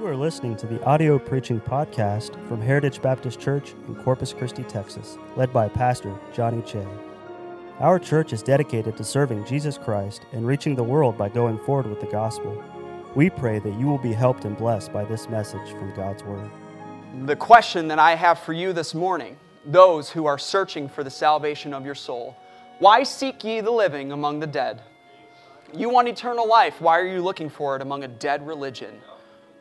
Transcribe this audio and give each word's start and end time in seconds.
You 0.00 0.06
are 0.06 0.16
listening 0.16 0.56
to 0.56 0.66
the 0.66 0.82
audio 0.84 1.18
preaching 1.18 1.60
podcast 1.60 2.32
from 2.48 2.58
Heritage 2.58 3.02
Baptist 3.02 3.38
Church 3.38 3.74
in 3.86 3.94
Corpus 3.96 4.32
Christi, 4.32 4.62
Texas, 4.62 5.18
led 5.36 5.52
by 5.52 5.68
Pastor 5.68 6.18
Johnny 6.32 6.62
Che. 6.62 6.86
Our 7.80 7.98
church 7.98 8.32
is 8.32 8.42
dedicated 8.42 8.96
to 8.96 9.04
serving 9.04 9.44
Jesus 9.44 9.76
Christ 9.76 10.22
and 10.32 10.46
reaching 10.46 10.74
the 10.74 10.82
world 10.82 11.18
by 11.18 11.28
going 11.28 11.58
forward 11.58 11.84
with 11.84 12.00
the 12.00 12.06
gospel. 12.06 12.64
We 13.14 13.28
pray 13.28 13.58
that 13.58 13.78
you 13.78 13.84
will 13.88 13.98
be 13.98 14.14
helped 14.14 14.46
and 14.46 14.56
blessed 14.56 14.90
by 14.90 15.04
this 15.04 15.28
message 15.28 15.68
from 15.72 15.94
God's 15.94 16.24
Word. 16.24 16.50
The 17.26 17.36
question 17.36 17.86
that 17.88 17.98
I 17.98 18.14
have 18.14 18.38
for 18.38 18.54
you 18.54 18.72
this 18.72 18.94
morning, 18.94 19.36
those 19.66 20.08
who 20.08 20.24
are 20.24 20.38
searching 20.38 20.88
for 20.88 21.04
the 21.04 21.10
salvation 21.10 21.74
of 21.74 21.84
your 21.84 21.94
soul, 21.94 22.38
why 22.78 23.02
seek 23.02 23.44
ye 23.44 23.60
the 23.60 23.70
living 23.70 24.12
among 24.12 24.40
the 24.40 24.46
dead? 24.46 24.80
You 25.74 25.90
want 25.90 26.08
eternal 26.08 26.48
life. 26.48 26.80
Why 26.80 26.98
are 26.98 27.06
you 27.06 27.20
looking 27.20 27.50
for 27.50 27.76
it 27.76 27.82
among 27.82 28.02
a 28.02 28.08
dead 28.08 28.46
religion? 28.46 28.98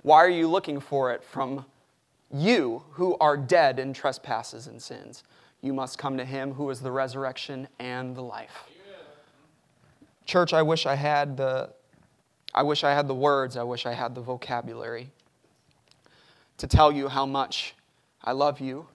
Why 0.02 0.18
are 0.18 0.30
you 0.30 0.48
looking 0.48 0.80
for 0.80 1.12
it 1.12 1.24
from 1.24 1.66
you 2.32 2.84
who 2.92 3.18
are 3.20 3.36
dead 3.36 3.80
in 3.80 3.94
trespasses 3.94 4.68
and 4.68 4.82
sins? 4.82 5.24
You 5.62 5.74
must 5.74 5.98
come 5.98 6.18
to 6.18 6.26
him 6.26 6.54
who 6.54 6.70
is 6.70 6.80
the 6.80 6.92
resurrection 6.92 7.68
and 7.80 8.16
the 8.16 8.22
life. 8.22 8.64
Church, 10.26 10.54
I 10.54 10.62
wish 10.62 10.86
I 10.86 10.96
had 10.96 11.38
the 11.38 11.72
I 12.54 12.64
wish 12.64 12.84
I 12.84 12.94
had 12.94 13.08
the 13.08 13.16
words, 13.16 13.58
I 13.58 13.64
wish 13.64 13.86
I 13.86 13.94
had 13.94 14.16
the 14.16 14.22
vocabulary 14.22 15.12
to 16.58 16.68
tell 16.68 16.92
you 16.92 17.08
how 17.08 17.26
much 17.26 17.76
I 18.24 18.32
love 18.32 18.60
you, 18.60 18.88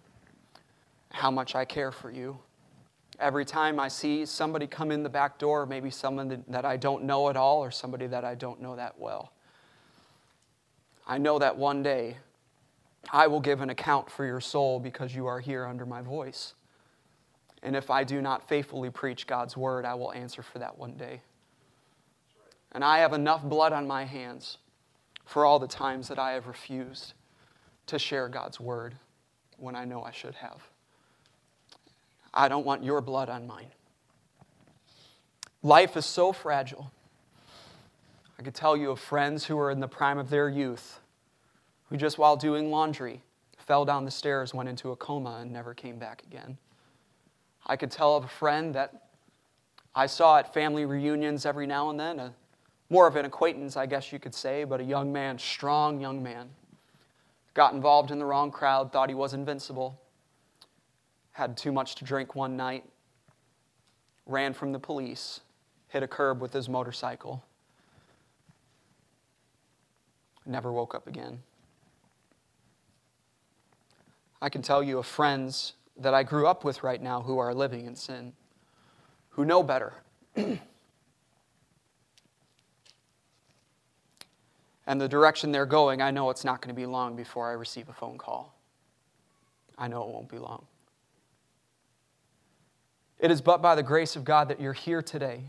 how 1.10 1.30
much 1.30 1.55
I 1.55 1.64
care 1.64 1.92
for 1.92 2.10
you. 2.10 2.36
Every 3.20 3.44
time 3.44 3.78
I 3.78 3.86
see 3.88 4.27
somebody 4.27 4.66
come 4.66 4.91
in 4.91 5.05
the 5.05 5.08
back 5.08 5.38
door, 5.38 5.66
maybe 5.66 5.88
someone 5.88 6.44
that 6.48 6.64
I 6.64 6.77
don't 6.77 7.05
know 7.05 7.30
at 7.30 7.36
all 7.36 7.60
or 7.60 7.70
somebody 7.70 8.08
that 8.08 8.25
I 8.25 8.34
don't 8.34 8.60
know 8.60 8.75
that 8.75 8.98
well, 8.98 9.32
I 11.06 11.19
know 11.19 11.38
that 11.38 11.56
one 11.56 11.83
day 11.83 12.16
I 13.12 13.27
will 13.27 13.41
give 13.41 13.60
an 13.60 13.70
account 13.70 14.10
for 14.10 14.24
your 14.24 14.41
soul 14.41 14.80
because 14.80 15.14
you 15.14 15.27
are 15.27 15.41
here 15.41 15.66
under 15.66 15.84
my 15.84 16.00
voice. 16.00 16.55
And 17.62 17.77
if 17.77 17.91
I 17.91 18.05
do 18.05 18.20
not 18.20 18.48
faithfully 18.48 18.91
preach 18.91 19.27
God's 19.27 19.56
word, 19.56 19.84
I 19.84 19.94
will 19.94 20.12
answer 20.12 20.42
for 20.42 20.58
that 20.58 20.78
one 20.78 20.94
day. 20.94 21.20
And 22.72 22.84
I 22.84 22.98
have 22.98 23.12
enough 23.12 23.42
blood 23.42 23.72
on 23.72 23.86
my 23.86 24.05
hands 24.05 24.58
for 25.25 25.44
all 25.44 25.58
the 25.58 25.69
times 25.69 26.08
that 26.08 26.19
I 26.19 26.32
have 26.32 26.47
refused 26.47 27.14
to 27.86 27.98
share 27.98 28.28
God's 28.28 28.60
word 28.60 28.94
when 29.56 29.77
I 29.77 29.84
know 29.84 30.02
I 30.02 30.10
should 30.10 30.34
have. 30.36 30.62
I 32.32 32.48
don't 32.48 32.66
want 32.66 32.82
your 32.82 33.00
blood 33.00 33.28
on 33.28 33.47
mine. 33.47 33.69
Life 35.62 35.97
is 35.97 36.05
so 36.05 36.32
fragile. 36.32 36.91
I 38.38 38.42
could 38.42 38.54
tell 38.54 38.77
you 38.77 38.90
of 38.90 38.98
friends 38.98 39.44
who 39.44 39.56
were 39.56 39.70
in 39.70 39.80
the 39.80 39.88
prime 39.88 40.18
of 40.18 40.30
their 40.30 40.48
youth 40.48 41.00
who, 41.88 41.96
just 41.96 42.18
while 42.18 42.36
doing 42.36 42.70
laundry, 42.70 43.22
fell 43.58 43.84
down 43.84 44.04
the 44.04 44.10
stairs, 44.10 44.52
went 44.52 44.68
into 44.68 44.91
a 44.91 44.96
coma, 44.96 45.38
and 45.41 45.52
never 45.52 45.74
came 45.74 45.98
back 45.98 46.22
again. 46.26 46.58
I 47.66 47.76
could 47.76 47.91
tell 47.91 48.16
of 48.16 48.24
a 48.24 48.28
friend 48.28 48.74
that 48.74 49.08
I 49.94 50.06
saw 50.06 50.38
at 50.38 50.52
family 50.52 50.84
reunions 50.84 51.46
every 51.46 51.66
now 51.66 51.91
and 51.91 51.98
then, 51.98 52.18
a, 52.18 52.34
more 52.91 53.06
of 53.06 53.16
an 53.16 53.24
acquaintance, 53.24 53.76
I 53.76 53.86
guess 53.86 54.12
you 54.12 54.18
could 54.18 54.34
say, 54.34 54.64
but 54.64 54.80
a 54.80 54.84
young 54.84 55.12
man, 55.12 55.38
strong 55.38 56.00
young 56.00 56.22
man, 56.22 56.50
got 57.54 57.72
involved 57.72 58.10
in 58.10 58.19
the 58.19 58.24
wrong 58.24 58.50
crowd, 58.50 58.92
thought 58.92 59.08
he 59.08 59.14
was 59.14 59.32
invincible, 59.32 59.98
had 61.32 61.56
too 61.56 61.72
much 61.72 61.94
to 61.96 62.04
drink 62.04 62.34
one 62.34 62.56
night, 62.56 62.84
ran 64.26 64.52
from 64.52 64.72
the 64.72 64.78
police, 64.78 65.41
hit 65.88 66.02
a 66.02 66.08
curb 66.08 66.41
with 66.41 66.52
his 66.52 66.69
motorcycle, 66.69 67.44
never 70.47 70.72
woke 70.72 70.94
up 70.94 71.06
again. 71.06 71.43
I 74.41 74.49
can 74.49 74.62
tell 74.62 74.82
you 74.82 74.99
of 74.99 75.06
friends 75.06 75.75
that 75.97 76.12
I 76.12 76.22
grew 76.22 76.47
up 76.47 76.65
with 76.65 76.82
right 76.82 77.00
now 77.00 77.22
who 77.22 77.38
are 77.38 77.55
living 77.55 77.87
in 77.87 77.97
sin, 77.97 78.32
who 79.31 79.44
know 79.44 79.62
better. 79.62 79.94
and 80.37 80.60
the 84.87 85.09
direction 85.09 85.50
they're 85.50 85.65
going, 85.65 86.03
I 86.03 86.10
know 86.10 86.28
it's 86.31 86.44
not 86.44 86.60
going 86.60 86.75
to 86.75 86.78
be 86.78 86.87
long 86.87 87.16
before 87.16 87.49
I 87.49 87.53
receive 87.53 87.88
a 87.88 87.93
phone 87.93 88.19
call. 88.19 88.54
I 89.78 89.88
know 89.88 90.03
it 90.03 90.09
won't 90.09 90.28
be 90.28 90.38
long. 90.38 90.66
It 93.19 93.31
is 93.31 93.41
but 93.41 93.62
by 93.62 93.75
the 93.75 93.83
grace 93.83 94.16
of 94.16 94.25
God 94.25 94.49
that 94.49 94.60
you're 94.60 94.72
here 94.72 95.00
today 95.00 95.44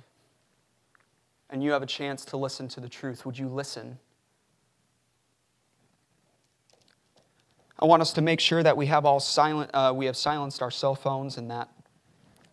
and 1.50 1.64
you 1.64 1.72
have 1.72 1.84
a 1.84 1.88
chance 1.88 2.24
to 2.26 2.38
listen 2.38 2.68
to 2.70 2.80
the 2.80 2.90
truth. 2.90 3.26
Would 3.26 3.38
you 3.38 3.50
listen? 3.50 4.00
I 7.78 7.86
want 7.86 8.02
us 8.02 8.14
to 8.14 8.22
make 8.22 8.40
sure 8.40 8.64
that 8.64 8.78
we 8.78 8.86
have 8.86 9.06
all 9.06 9.20
silent, 9.20 9.70
uh, 9.74 9.94
we 9.96 10.06
have 10.06 10.16
silenced 10.16 10.62
our 10.62 10.72
cell 10.72 10.96
phones 10.96 11.38
and 11.38 11.52
that 11.52 11.70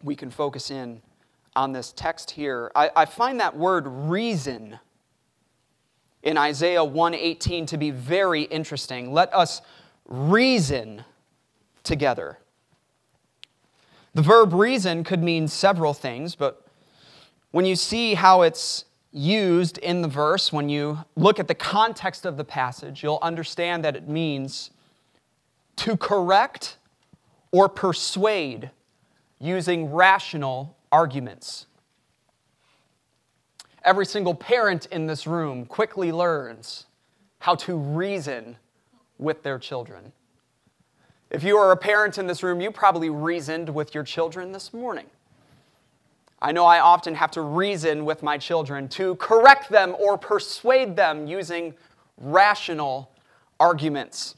we 0.02 0.16
can 0.16 0.30
focus 0.30 0.70
in 0.70 1.00
on 1.54 1.72
this 1.72 1.92
text 1.92 2.32
here. 2.32 2.72
I, 2.74 2.90
I 2.96 3.04
find 3.04 3.38
that 3.40 3.56
word 3.56 3.86
reason 3.86 4.78
in 6.22 6.38
Isaiah 6.38 6.84
1:18 6.84 7.66
to 7.68 7.76
be 7.76 7.90
very 7.90 8.42
interesting. 8.42 9.12
Let 9.12 9.32
us 9.34 9.60
reason 10.06 11.04
together. 11.84 12.38
The 14.14 14.22
verb 14.22 14.52
reason 14.52 15.04
could 15.04 15.22
mean 15.22 15.48
several 15.48 15.94
things, 15.94 16.34
but 16.34 16.66
when 17.50 17.64
you 17.64 17.76
see 17.76 18.14
how 18.14 18.42
it's 18.42 18.84
used 19.10 19.78
in 19.78 20.02
the 20.02 20.08
verse, 20.08 20.52
when 20.52 20.68
you 20.68 20.98
look 21.16 21.38
at 21.38 21.48
the 21.48 21.54
context 21.54 22.26
of 22.26 22.36
the 22.36 22.44
passage, 22.44 23.02
you'll 23.02 23.18
understand 23.22 23.84
that 23.84 23.96
it 23.96 24.08
means 24.08 24.70
to 25.76 25.96
correct 25.96 26.76
or 27.50 27.68
persuade 27.68 28.70
using 29.38 29.92
rational 29.92 30.76
arguments. 30.90 31.66
Every 33.84 34.06
single 34.06 34.34
parent 34.34 34.86
in 34.86 35.06
this 35.06 35.26
room 35.26 35.66
quickly 35.66 36.12
learns 36.12 36.86
how 37.40 37.56
to 37.56 37.76
reason 37.76 38.56
with 39.18 39.42
their 39.42 39.58
children. 39.58 40.12
If 41.30 41.42
you 41.42 41.56
are 41.56 41.72
a 41.72 41.76
parent 41.76 42.18
in 42.18 42.26
this 42.26 42.42
room, 42.42 42.60
you 42.60 42.70
probably 42.70 43.10
reasoned 43.10 43.68
with 43.68 43.94
your 43.94 44.04
children 44.04 44.52
this 44.52 44.72
morning. 44.72 45.06
I 46.40 46.52
know 46.52 46.64
I 46.64 46.80
often 46.80 47.14
have 47.14 47.30
to 47.32 47.40
reason 47.40 48.04
with 48.04 48.22
my 48.22 48.36
children 48.36 48.88
to 48.90 49.14
correct 49.16 49.70
them 49.70 49.96
or 49.98 50.18
persuade 50.18 50.94
them 50.94 51.26
using 51.26 51.74
rational 52.18 53.10
arguments. 53.58 54.34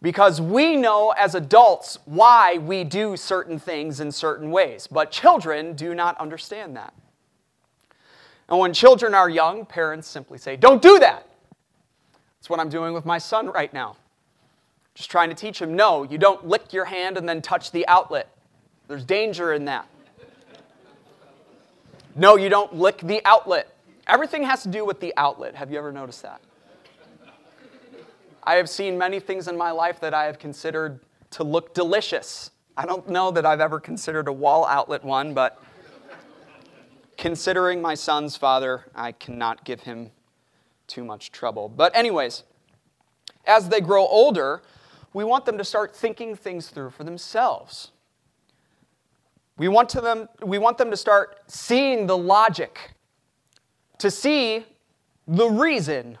Because 0.00 0.40
we 0.40 0.76
know 0.76 1.12
as 1.18 1.34
adults 1.34 1.98
why 2.04 2.58
we 2.58 2.84
do 2.84 3.16
certain 3.16 3.58
things 3.58 3.98
in 3.98 4.12
certain 4.12 4.50
ways, 4.50 4.86
but 4.86 5.10
children 5.10 5.74
do 5.74 5.94
not 5.94 6.16
understand 6.18 6.76
that. 6.76 6.94
And 8.48 8.58
when 8.58 8.72
children 8.72 9.12
are 9.12 9.28
young, 9.28 9.66
parents 9.66 10.06
simply 10.06 10.38
say, 10.38 10.56
Don't 10.56 10.80
do 10.80 10.98
that. 11.00 11.28
That's 12.38 12.48
what 12.48 12.60
I'm 12.60 12.68
doing 12.68 12.94
with 12.94 13.04
my 13.04 13.18
son 13.18 13.48
right 13.48 13.72
now. 13.72 13.96
Just 14.94 15.10
trying 15.10 15.28
to 15.28 15.34
teach 15.34 15.60
him 15.60 15.74
no, 15.74 16.04
you 16.04 16.18
don't 16.18 16.46
lick 16.46 16.72
your 16.72 16.84
hand 16.84 17.16
and 17.18 17.28
then 17.28 17.42
touch 17.42 17.72
the 17.72 17.86
outlet. 17.88 18.28
There's 18.86 19.04
danger 19.04 19.52
in 19.52 19.64
that. 19.66 19.86
No, 22.14 22.36
you 22.36 22.48
don't 22.48 22.74
lick 22.74 22.98
the 22.98 23.20
outlet. 23.24 23.72
Everything 24.06 24.42
has 24.44 24.62
to 24.62 24.68
do 24.68 24.84
with 24.84 24.98
the 24.98 25.12
outlet. 25.16 25.54
Have 25.54 25.70
you 25.70 25.78
ever 25.78 25.92
noticed 25.92 26.22
that? 26.22 26.40
I 28.42 28.54
have 28.54 28.68
seen 28.68 28.96
many 28.96 29.20
things 29.20 29.48
in 29.48 29.56
my 29.56 29.70
life 29.70 30.00
that 30.00 30.14
I 30.14 30.24
have 30.24 30.38
considered 30.38 31.00
to 31.30 31.44
look 31.44 31.74
delicious. 31.74 32.50
I 32.76 32.86
don't 32.86 33.08
know 33.08 33.30
that 33.30 33.44
I've 33.44 33.60
ever 33.60 33.80
considered 33.80 34.28
a 34.28 34.32
wall 34.32 34.64
outlet 34.66 35.04
one, 35.04 35.34
but 35.34 35.62
considering 37.16 37.82
my 37.82 37.94
son's 37.94 38.36
father, 38.36 38.86
I 38.94 39.12
cannot 39.12 39.64
give 39.64 39.80
him 39.80 40.10
too 40.86 41.04
much 41.04 41.32
trouble. 41.32 41.68
But, 41.68 41.94
anyways, 41.94 42.44
as 43.46 43.68
they 43.68 43.80
grow 43.80 44.06
older, 44.06 44.62
we 45.12 45.24
want 45.24 45.44
them 45.44 45.58
to 45.58 45.64
start 45.64 45.94
thinking 45.94 46.36
things 46.36 46.68
through 46.68 46.90
for 46.90 47.04
themselves. 47.04 47.90
We 49.56 49.68
want, 49.68 49.88
to 49.90 50.00
them, 50.00 50.28
we 50.42 50.58
want 50.58 50.78
them 50.78 50.90
to 50.90 50.96
start 50.96 51.38
seeing 51.48 52.06
the 52.06 52.16
logic, 52.16 52.94
to 53.98 54.10
see 54.10 54.64
the 55.26 55.48
reason 55.48 56.16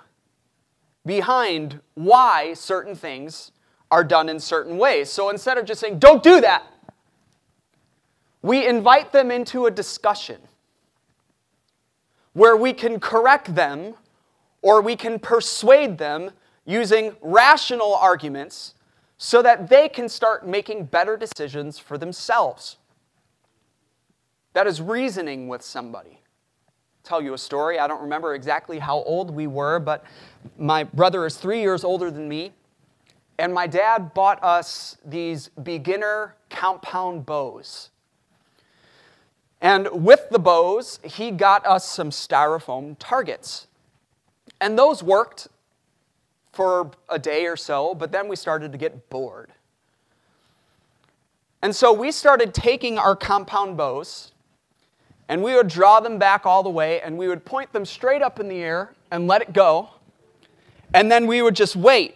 behind 1.04 1.80
why 1.94 2.54
certain 2.54 2.94
things 2.94 3.52
are 3.90 4.04
done 4.04 4.28
in 4.28 4.38
certain 4.38 4.76
ways. 4.76 5.10
So 5.10 5.30
instead 5.30 5.58
of 5.58 5.64
just 5.64 5.80
saying, 5.80 5.98
don't 5.98 6.22
do 6.22 6.40
that, 6.40 6.64
we 8.42 8.66
invite 8.66 9.12
them 9.12 9.30
into 9.30 9.66
a 9.66 9.70
discussion 9.70 10.40
where 12.32 12.56
we 12.56 12.72
can 12.72 13.00
correct 13.00 13.54
them 13.54 13.94
or 14.62 14.80
we 14.80 14.96
can 14.96 15.18
persuade 15.18 15.98
them 15.98 16.30
using 16.64 17.16
rational 17.22 17.94
arguments 17.94 18.74
so 19.16 19.42
that 19.42 19.68
they 19.68 19.88
can 19.88 20.08
start 20.08 20.46
making 20.46 20.84
better 20.84 21.16
decisions 21.16 21.78
for 21.78 21.98
themselves. 21.98 22.76
That 24.52 24.66
is 24.66 24.80
reasoning 24.80 25.48
with 25.48 25.62
somebody. 25.62 26.20
Tell 27.08 27.22
you 27.22 27.32
a 27.32 27.38
story. 27.38 27.78
I 27.78 27.86
don't 27.86 28.02
remember 28.02 28.34
exactly 28.34 28.78
how 28.78 29.02
old 29.04 29.30
we 29.30 29.46
were, 29.46 29.78
but 29.78 30.04
my 30.58 30.84
brother 30.84 31.24
is 31.24 31.36
three 31.36 31.60
years 31.62 31.82
older 31.82 32.10
than 32.10 32.28
me. 32.28 32.52
And 33.38 33.54
my 33.54 33.66
dad 33.66 34.12
bought 34.14 34.42
us 34.42 34.98
these 35.04 35.48
beginner 35.62 36.34
compound 36.50 37.24
bows. 37.24 37.90
And 39.60 39.88
with 39.90 40.28
the 40.30 40.38
bows, 40.38 41.00
he 41.02 41.30
got 41.30 41.64
us 41.66 41.88
some 41.88 42.10
styrofoam 42.10 42.96
targets. 42.98 43.68
And 44.60 44.78
those 44.78 45.02
worked 45.02 45.48
for 46.52 46.90
a 47.08 47.18
day 47.18 47.46
or 47.46 47.56
so, 47.56 47.94
but 47.94 48.12
then 48.12 48.28
we 48.28 48.36
started 48.36 48.72
to 48.72 48.78
get 48.78 49.08
bored. 49.08 49.52
And 51.62 51.74
so 51.74 51.92
we 51.92 52.12
started 52.12 52.52
taking 52.52 52.98
our 52.98 53.16
compound 53.16 53.76
bows 53.76 54.32
and 55.28 55.42
we 55.42 55.54
would 55.54 55.68
draw 55.68 56.00
them 56.00 56.18
back 56.18 56.46
all 56.46 56.62
the 56.62 56.70
way 56.70 57.00
and 57.00 57.16
we 57.16 57.28
would 57.28 57.44
point 57.44 57.72
them 57.72 57.84
straight 57.84 58.22
up 58.22 58.40
in 58.40 58.48
the 58.48 58.62
air 58.62 58.94
and 59.10 59.26
let 59.26 59.42
it 59.42 59.52
go. 59.52 59.90
And 60.94 61.12
then 61.12 61.26
we 61.26 61.42
would 61.42 61.54
just 61.54 61.76
wait. 61.76 62.14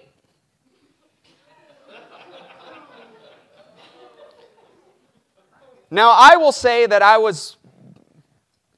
Now, 5.91 6.17
I 6.19 6.37
will 6.37 6.53
say 6.53 6.87
that 6.87 7.03
I 7.03 7.19
was 7.19 7.59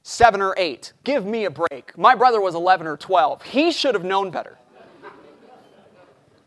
seven 0.03 0.41
or 0.41 0.53
eight. 0.57 0.91
Give 1.05 1.25
me 1.25 1.45
a 1.45 1.49
break. 1.49 1.97
My 1.97 2.13
brother 2.13 2.41
was 2.41 2.55
11 2.55 2.85
or 2.85 2.97
12. 2.97 3.41
He 3.43 3.71
should 3.71 3.95
have 3.95 4.03
known 4.03 4.31
better. 4.31 4.57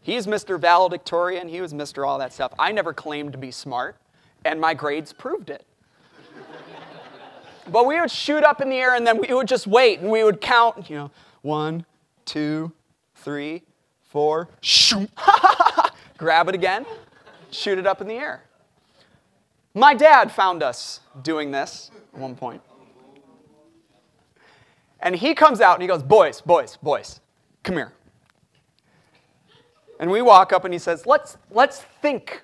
He's 0.02 0.26
Mr. 0.26 0.60
Valedictorian, 0.60 1.48
he 1.48 1.60
was 1.60 1.74
Mr. 1.74 2.06
all 2.06 2.18
that 2.18 2.32
stuff. 2.32 2.52
I 2.58 2.72
never 2.72 2.94
claimed 2.94 3.32
to 3.32 3.38
be 3.38 3.50
smart, 3.50 3.96
and 4.44 4.60
my 4.60 4.72
grades 4.72 5.12
proved 5.12 5.50
it. 5.50 5.66
But 7.72 7.86
we 7.86 8.00
would 8.00 8.10
shoot 8.10 8.44
up 8.44 8.60
in 8.60 8.70
the 8.70 8.76
air 8.76 8.94
and 8.94 9.06
then 9.06 9.18
we 9.18 9.32
would 9.32 9.48
just 9.48 9.66
wait 9.66 10.00
and 10.00 10.10
we 10.10 10.24
would 10.24 10.40
count, 10.40 10.88
you 10.88 10.96
know, 10.96 11.10
one, 11.42 11.84
two, 12.24 12.72
three, 13.14 13.62
four, 14.02 14.48
shoot, 14.60 15.10
grab 16.18 16.48
it 16.48 16.54
again, 16.54 16.84
shoot 17.50 17.78
it 17.78 17.86
up 17.86 18.00
in 18.00 18.08
the 18.08 18.14
air. 18.14 18.42
My 19.74 19.94
dad 19.94 20.32
found 20.32 20.62
us 20.62 21.00
doing 21.22 21.50
this 21.50 21.90
at 22.12 22.18
one 22.18 22.34
point. 22.34 22.62
And 25.00 25.14
he 25.14 25.34
comes 25.34 25.60
out 25.60 25.74
and 25.74 25.82
he 25.82 25.88
goes, 25.88 26.02
Boys, 26.02 26.40
boys, 26.40 26.76
boys, 26.82 27.20
come 27.62 27.76
here. 27.76 27.92
And 30.00 30.10
we 30.10 30.22
walk 30.22 30.52
up 30.52 30.64
and 30.64 30.72
he 30.72 30.78
says, 30.78 31.06
Let's, 31.06 31.36
let's 31.50 31.82
think 32.02 32.42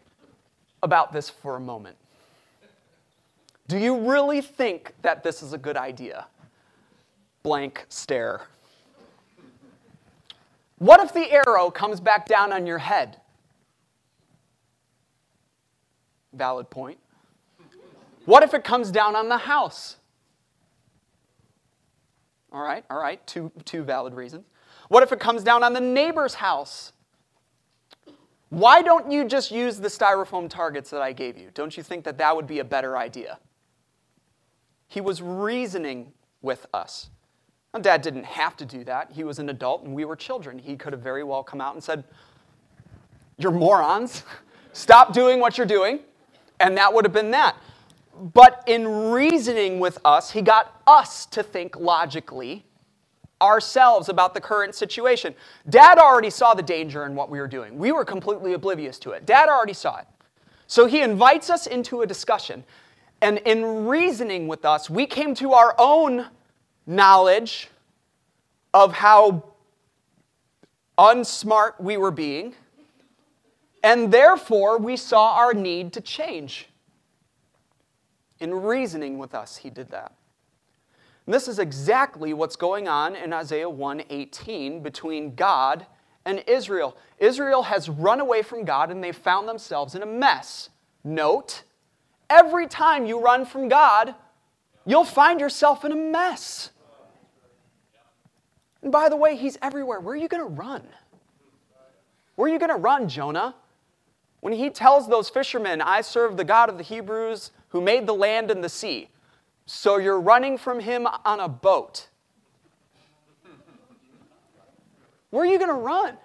about 0.83 1.13
this 1.13 1.29
for 1.29 1.57
a 1.57 1.61
moment. 1.61 1.97
Do 3.67 3.79
you 3.79 3.97
really 4.11 4.41
think 4.41 4.95
that 5.03 5.23
this 5.23 5.43
is 5.43 5.53
a 5.53 5.59
good 5.59 5.77
idea? 5.77 6.27
Blank 7.43 7.87
stare. 7.89 8.43
What 10.79 11.01
if 11.01 11.15
the 11.15 11.31
arrow 11.31 11.71
comes 11.71 12.01
back 12.01 12.27
down 12.27 12.53
on 12.53 12.67
your 12.67 12.79
head? 12.79 13.21
Valid 16.35 16.69
point. 16.69 16.99
What 18.27 18.43
if 18.43 18.55
it 18.55 18.65
comes 18.65 18.91
down 18.91 19.17
on 19.17 19.29
the 19.29 19.39
house? 19.39 19.97
All 22.53 22.63
right, 22.63 22.85
all 22.91 22.99
right, 22.99 23.25
two, 23.27 23.51
two 23.65 23.83
valid 23.83 24.15
reasons. 24.15 24.45
What 24.89 25.03
if 25.03 25.13
it 25.13 25.21
comes 25.21 25.43
down 25.43 25.63
on 25.63 25.73
the 25.73 25.81
neighbor's 25.81 26.35
house? 26.35 26.93
Why 28.51 28.83
don't 28.83 29.11
you 29.11 29.25
just 29.25 29.51
use 29.51 29.79
the 29.79 29.89
styrofoam 29.89 30.49
targets 30.49 30.91
that 30.91 31.03
I 31.03 31.13
gave 31.13 31.37
you? 31.37 31.51
Don't 31.55 31.77
you 31.77 31.83
think 31.83 32.05
that 32.05 32.19
that 32.19 32.37
would 32.37 32.47
be 32.47 32.61
a 32.61 32.65
better 32.65 32.97
idea? 32.97 33.39
He 34.95 35.01
was 35.01 35.21
reasoning 35.21 36.13
with 36.41 36.67
us. 36.73 37.11
Now, 37.73 37.81
Dad 37.81 38.01
didn't 38.01 38.27
have 38.27 38.57
to 38.59 38.65
do 38.65 38.85
that. 38.85 39.11
He 39.11 39.25
was 39.25 39.41
an 39.41 39.49
adult 39.49 39.83
and 39.83 39.93
we 39.93 40.05
were 40.05 40.15
children. 40.15 40.57
He 40.57 40.77
could 40.77 40.93
have 40.93 41.03
very 41.03 41.25
well 41.25 41.43
come 41.43 41.61
out 41.61 41.75
and 41.75 41.83
said, 41.83 42.05
You're 43.37 43.51
morons. 43.51 44.23
Stop 44.73 45.13
doing 45.13 45.41
what 45.41 45.59
you're 45.59 45.67
doing. 45.67 45.99
And 46.61 46.77
that 46.77 46.95
would 46.95 47.05
have 47.05 47.13
been 47.13 47.33
that. 47.33 47.57
But 48.33 48.63
in 48.69 48.87
reasoning 49.11 49.81
with 49.81 49.99
us, 50.05 50.31
he 50.31 50.43
got 50.43 50.81
us 50.87 51.27
to 51.27 51.43
think 51.43 51.77
logically 51.77 52.65
ourselves 53.43 54.09
about 54.09 54.33
the 54.33 54.41
current 54.41 54.77
situation. 54.77 55.35
Dad 55.69 55.99
already 55.99 56.31
saw 56.31 56.55
the 56.55 56.63
danger 56.63 57.05
in 57.05 57.17
what 57.17 57.31
we 57.31 57.41
were 57.41 57.49
doing. 57.49 57.77
We 57.79 57.91
were 57.91 58.05
completely 58.05 58.53
oblivious 58.53 59.01
to 59.01 59.11
it. 59.11 59.27
Dad 59.27 59.49
already 59.49 59.73
saw 59.73 59.99
it. 59.99 60.07
So 60.69 60.87
he 60.87 61.01
invites 61.01 61.51
us 61.51 61.67
into 61.67 62.03
a 62.03 62.07
discussion. 62.07 62.63
And 63.21 63.39
in 63.39 63.87
reasoning 63.87 64.49
with 64.49 64.65
us, 64.65 64.91
we 64.91 65.07
came 65.07 65.35
to 65.37 65.53
our 65.53 65.75
own 65.79 66.27
knowledge 66.87 67.71
of 68.73 68.93
how 68.93 69.45
unsmart 70.99 71.81
we 71.81 71.97
were 71.97 72.11
being. 72.11 72.55
And 73.83 74.13
therefore, 74.13 74.79
we 74.79 74.97
saw 74.97 75.35
our 75.37 75.55
need 75.55 75.93
to 75.95 76.01
change. 76.01 76.69
In 78.41 78.55
reasoning 78.55 79.19
with 79.19 79.35
us, 79.35 79.57
he 79.57 79.71
did 79.71 79.91
that. 79.91 80.13
And 81.27 81.35
this 81.35 81.49
is 81.49 81.59
exactly 81.59 82.35
what's 82.35 82.57
going 82.57 82.89
on 82.89 83.17
in 83.17 83.33
Isaiah 83.33 83.71
1:18 83.71 84.83
between 84.83 85.35
God 85.35 85.87
and 86.25 86.43
Israel. 86.47 86.97
Israel 87.19 87.65
has 87.65 87.89
run 87.89 88.21
away 88.21 88.43
from 88.43 88.65
God 88.65 88.91
and 88.91 89.03
they've 89.03 89.17
found 89.17 89.49
themselves 89.49 89.95
in 89.95 90.03
a 90.03 90.07
mess. 90.07 90.71
Note, 91.03 91.63
every 92.31 92.67
time 92.67 93.07
you 93.07 93.21
run 93.21 93.45
from 93.45 93.69
God, 93.69 94.15
you'll 94.87 95.05
find 95.05 95.41
yourself 95.41 95.85
in 95.85 95.93
a 95.93 95.97
mess. 95.97 96.71
And 98.83 98.93
by 98.93 99.09
the 99.09 99.17
way, 99.17 99.37
he's 99.37 99.57
everywhere. 99.63 100.01
Where 100.01 100.15
are 100.15 100.19
you 100.19 100.29
going 100.29 100.43
to 100.43 100.55
run? 100.55 100.83
Where 102.37 102.51
are 102.51 102.53
you 102.53 102.59
going 102.59 102.71
to 102.71 102.77
run, 102.77 103.09
Jonah? 103.09 103.55
When 104.41 104.53
he 104.53 104.69
tells 104.69 105.09
those 105.09 105.31
fishermen, 105.31 105.81
I 105.81 106.03
serve 106.03 106.37
the 106.37 106.45
God 106.45 106.69
of 106.69 106.77
the 106.77 106.85
Hebrews 106.85 107.51
who 107.69 107.81
made 107.81 108.07
the 108.07 108.15
land 108.15 108.51
and 108.51 108.63
the 108.63 108.69
sea. 108.69 109.09
So 109.65 109.97
you're 109.97 110.21
running 110.21 110.59
from 110.59 110.81
him 110.81 111.07
on 111.25 111.41
a 111.41 111.49
boat. 111.49 112.09
Where 115.31 115.43
are 115.43 115.47
you 115.47 115.59
going 115.59 115.71
to 115.71 115.75
run? 115.75 116.17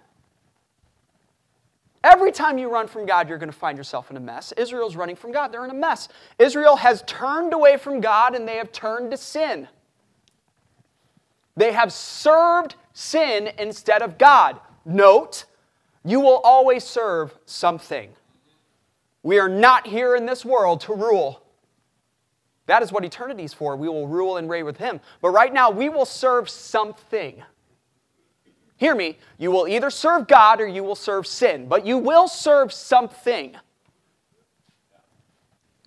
Every 2.04 2.32
time 2.32 2.58
you 2.58 2.72
run 2.72 2.88
from 2.88 3.06
God, 3.06 3.28
you're 3.28 3.38
going 3.38 3.52
to 3.52 3.58
find 3.58 3.78
yourself 3.78 4.10
in 4.10 4.18
a 4.18 4.22
mess. 4.22 4.54
Israel's 4.54 4.96
running 4.96 5.18
from 5.18 5.32
God, 5.32 5.52
they're 5.52 5.66
in 5.66 5.72
a 5.72 5.74
mess. 5.74 6.08
Israel 6.38 6.78
has 6.78 7.04
turned 7.06 7.54
away 7.54 7.78
from 7.78 8.00
God 8.00 8.36
and 8.36 8.48
they 8.48 8.56
have 8.56 8.72
turned 8.72 9.12
to 9.12 9.18
sin. 9.18 9.68
They 11.58 11.74
have 11.74 11.92
served 11.92 12.76
sin 12.94 13.50
instead 13.58 14.02
of 14.02 14.18
God. 14.18 14.60
Note, 14.86 15.44
you 16.06 16.22
will 16.22 16.38
always 16.38 16.86
serve 16.86 17.38
something. 17.46 18.12
We 19.24 19.40
are 19.40 19.50
not 19.50 19.86
here 19.86 20.16
in 20.16 20.26
this 20.26 20.46
world 20.46 20.80
to 20.82 20.94
rule. 20.94 21.44
That 22.68 22.82
is 22.82 22.92
what 22.92 23.04
eternity 23.04 23.44
is 23.44 23.54
for. 23.54 23.76
We 23.76 23.90
will 23.90 24.08
rule 24.08 24.38
and 24.38 24.50
reign 24.50 24.64
with 24.64 24.78
Him. 24.78 25.02
But 25.22 25.32
right 25.32 25.52
now, 25.52 25.70
we 25.70 25.90
will 25.90 26.06
serve 26.06 26.50
something. 26.50 27.44
Hear 28.80 28.96
me. 28.96 29.18
You 29.38 29.52
will 29.52 29.68
either 29.68 29.90
serve 29.90 30.28
God 30.28 30.62
or 30.62 30.68
you 30.68 30.86
will 30.86 30.96
serve 30.96 31.28
sin, 31.28 31.68
but 31.68 31.86
you 31.86 31.98
will 31.98 32.30
serve 32.30 32.72
something. 32.72 33.56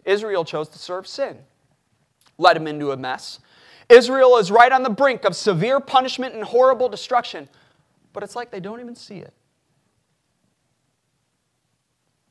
Israel 0.04 0.44
chose 0.44 0.68
to 0.68 0.78
serve 0.78 1.06
sin, 1.06 1.38
led 2.36 2.54
him 2.56 2.66
into 2.66 2.92
a 2.92 2.96
mess. 2.96 3.40
Israel 3.88 4.36
is 4.36 4.50
right 4.50 4.70
on 4.70 4.82
the 4.82 4.90
brink 4.90 5.24
of 5.24 5.34
severe 5.34 5.80
punishment 5.80 6.34
and 6.34 6.44
horrible 6.44 6.90
destruction, 6.90 7.48
but 8.12 8.22
it's 8.22 8.36
like 8.36 8.50
they 8.50 8.60
don't 8.60 8.80
even 8.80 8.94
see 8.94 9.18
it. 9.18 9.32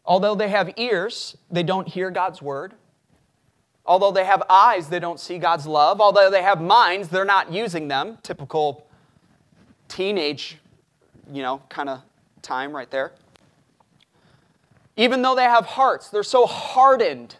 Although 0.05 0.35
they 0.35 0.49
have 0.49 0.73
ears, 0.77 1.37
they 1.49 1.63
don't 1.63 1.87
hear 1.87 2.11
God's 2.11 2.39
word. 2.39 2.75
Although 3.83 4.11
they 4.11 4.25
have 4.25 4.43
eyes, 4.47 4.89
they 4.89 4.99
don't 4.99 5.19
see 5.19 5.39
God's 5.39 5.65
love. 5.65 6.01
Although 6.01 6.29
they 6.29 6.43
have 6.43 6.61
minds, 6.61 7.07
they're 7.07 7.25
not 7.25 7.51
using 7.51 7.87
them. 7.87 8.19
Typical 8.21 8.85
teenage, 9.91 10.57
you 11.31 11.41
know, 11.41 11.61
kind 11.69 11.89
of 11.89 12.01
time 12.41 12.73
right 12.75 12.89
there. 12.89 13.11
Even 14.95 15.21
though 15.21 15.35
they 15.35 15.43
have 15.43 15.65
hearts, 15.65 16.09
they're 16.09 16.23
so 16.23 16.45
hardened. 16.45 17.35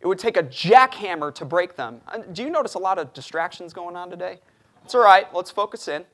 It 0.00 0.06
would 0.06 0.18
take 0.18 0.36
a 0.36 0.42
jackhammer 0.42 1.34
to 1.34 1.44
break 1.44 1.76
them. 1.76 2.00
Uh, 2.08 2.18
do 2.32 2.42
you 2.42 2.50
notice 2.50 2.74
a 2.74 2.78
lot 2.78 2.98
of 2.98 3.12
distractions 3.12 3.72
going 3.72 3.96
on 3.96 4.10
today? 4.10 4.38
It's 4.84 4.94
all 4.94 5.02
right. 5.02 5.32
Let's 5.34 5.50
focus 5.50 5.88
in. 5.88 6.04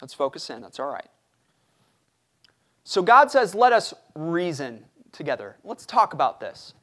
Let's 0.00 0.14
focus 0.14 0.48
in. 0.50 0.62
That's 0.62 0.80
all 0.80 0.90
right. 0.90 1.08
So 2.84 3.02
God 3.02 3.30
says, 3.30 3.54
let 3.54 3.72
us 3.72 3.92
reason 4.14 4.84
together. 5.12 5.56
Let's 5.64 5.84
talk 5.84 6.14
about 6.14 6.40
this. 6.40 6.74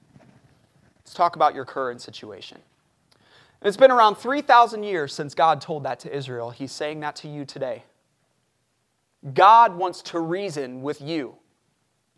Let's 1.00 1.14
talk 1.14 1.36
about 1.36 1.56
your 1.56 1.66
current 1.66 2.02
situation. 2.02 2.60
It's 3.64 3.78
been 3.78 3.92
around 3.92 4.16
3,000 4.16 4.84
years 4.84 5.14
since 5.14 5.34
God 5.34 5.62
told 5.62 5.84
that 5.84 6.00
to 6.02 6.14
Israel. 6.14 6.50
He's 6.50 6.72
saying 6.72 7.00
that 7.00 7.16
to 7.18 7.30
you 7.30 7.46
today. 7.46 7.84
God 9.34 9.76
wants 9.76 10.02
to 10.04 10.20
reason 10.20 10.82
with 10.82 11.00
you 11.00 11.36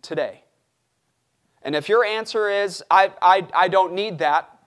today. 0.01 0.43
And 1.61 1.75
if 1.75 1.87
your 1.87 2.03
answer 2.03 2.49
is, 2.49 2.83
I, 2.89 3.11
I, 3.21 3.47
I 3.53 3.67
don't 3.67 3.93
need 3.93 4.19
that, 4.19 4.57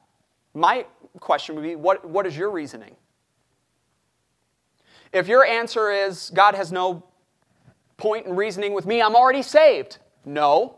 my 0.54 0.86
question 1.18 1.56
would 1.56 1.62
be, 1.62 1.74
what, 1.74 2.04
what 2.04 2.26
is 2.26 2.36
your 2.36 2.50
reasoning? 2.50 2.94
If 5.12 5.26
your 5.26 5.44
answer 5.44 5.90
is, 5.90 6.30
God 6.30 6.54
has 6.54 6.70
no 6.70 7.04
point 7.96 8.26
in 8.26 8.36
reasoning 8.36 8.72
with 8.72 8.86
me, 8.86 9.02
I'm 9.02 9.16
already 9.16 9.42
saved. 9.42 9.98
No. 10.24 10.76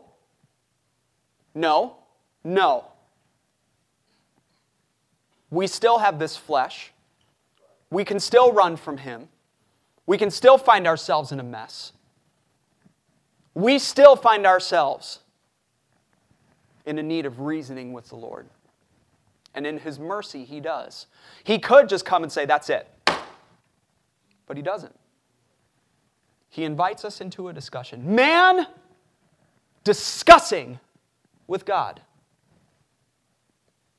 No. 1.53 1.97
No. 2.43 2.90
We 5.51 5.67
still 5.67 5.99
have 5.99 6.17
this 6.17 6.37
flesh. 6.37 6.91
We 7.91 8.05
can 8.05 8.19
still 8.19 8.53
run 8.53 8.77
from 8.77 8.97
Him. 8.97 9.27
We 10.07 10.17
can 10.17 10.31
still 10.31 10.57
find 10.57 10.87
ourselves 10.87 11.31
in 11.31 11.39
a 11.39 11.43
mess. 11.43 11.91
We 13.53 13.77
still 13.77 14.15
find 14.15 14.47
ourselves 14.47 15.19
in 16.85 16.97
a 16.97 17.03
need 17.03 17.25
of 17.25 17.41
reasoning 17.41 17.91
with 17.91 18.07
the 18.07 18.15
Lord. 18.15 18.47
And 19.53 19.67
in 19.67 19.77
His 19.77 19.99
mercy, 19.99 20.45
He 20.45 20.61
does. 20.61 21.07
He 21.43 21.59
could 21.59 21.89
just 21.89 22.05
come 22.05 22.23
and 22.23 22.31
say, 22.31 22.45
That's 22.45 22.69
it. 22.69 22.87
But 24.47 24.55
He 24.55 24.63
doesn't. 24.63 24.95
He 26.49 26.63
invites 26.63 27.05
us 27.05 27.21
into 27.21 27.49
a 27.49 27.53
discussion. 27.53 28.15
Man 28.15 28.67
discussing 29.83 30.79
with 31.47 31.65
God. 31.65 32.01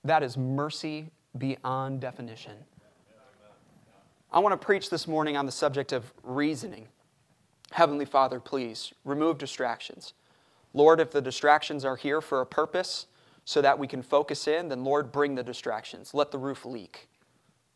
That 0.05 0.23
is 0.23 0.37
mercy 0.37 1.11
beyond 1.39 2.01
definition. 2.01 2.57
I 4.33 4.39
want 4.39 4.59
to 4.59 4.65
preach 4.65 4.89
this 4.89 5.07
morning 5.07 5.37
on 5.37 5.47
the 5.47 5.53
subject 5.53 5.93
of 5.93 6.12
reasoning. 6.23 6.89
Heavenly 7.73 8.05
Father, 8.05 8.41
please 8.41 8.93
remove 9.05 9.39
distractions. 9.39 10.15
Lord, 10.75 11.01
if 11.01 11.11
the 11.11 11.21
distractions 11.21 11.85
are 11.85 11.97
here 11.97 12.21
for 12.21 12.41
a 12.41 12.47
purpose 12.47 13.07
so 13.45 13.61
that 13.61 13.79
we 13.79 13.87
can 13.87 14.03
focus 14.03 14.49
in, 14.49 14.69
then 14.69 14.85
Lord, 14.85 15.12
bring 15.12 15.35
the 15.35 15.43
distractions. 15.43 16.15
Let 16.15 16.31
the 16.31 16.39
roof 16.39 16.65
leak. 16.65 17.09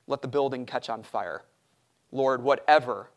Let 0.06 0.22
the 0.22 0.28
building 0.28 0.64
catch 0.64 0.88
on 0.88 1.02
fire. 1.02 1.42
Lord, 2.12 2.42
whatever 2.42 3.10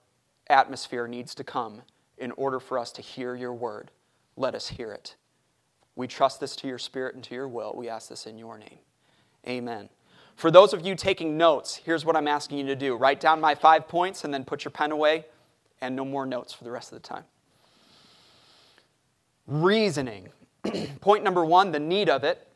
atmosphere 0.47 1.07
needs 1.07 1.35
to 1.35 1.43
come 1.43 1.83
in 2.17 2.31
order 2.31 2.59
for 2.59 2.77
us 2.77 2.91
to 2.93 3.01
hear 3.01 3.35
your 3.35 3.53
word, 3.53 3.91
let 4.35 4.55
us 4.55 4.67
hear 4.67 4.91
it. 4.91 5.15
We 5.95 6.07
trust 6.07 6.39
this 6.39 6.55
to 6.57 6.67
your 6.67 6.77
spirit 6.77 7.15
and 7.15 7.23
to 7.25 7.35
your 7.35 7.47
will. 7.47 7.73
We 7.75 7.89
ask 7.89 8.09
this 8.09 8.25
in 8.25 8.37
your 8.37 8.57
name. 8.57 8.79
Amen. 9.47 9.89
For 10.39 10.49
those 10.49 10.71
of 10.71 10.87
you 10.87 10.95
taking 10.95 11.35
notes, 11.35 11.81
here's 11.83 12.05
what 12.05 12.15
I'm 12.15 12.25
asking 12.29 12.59
you 12.59 12.65
to 12.67 12.75
do 12.77 12.95
write 12.95 13.19
down 13.19 13.41
my 13.41 13.55
five 13.55 13.89
points 13.89 14.23
and 14.23 14.33
then 14.33 14.45
put 14.45 14.63
your 14.63 14.71
pen 14.71 14.93
away, 14.93 15.25
and 15.81 15.97
no 15.97 16.05
more 16.05 16.25
notes 16.25 16.53
for 16.53 16.63
the 16.63 16.71
rest 16.71 16.93
of 16.93 17.01
the 17.01 17.05
time. 17.05 17.25
Reasoning. 19.47 20.29
Point 21.01 21.25
number 21.25 21.43
one 21.43 21.73
the 21.73 21.79
need 21.79 22.07
of 22.07 22.23
it. 22.23 22.47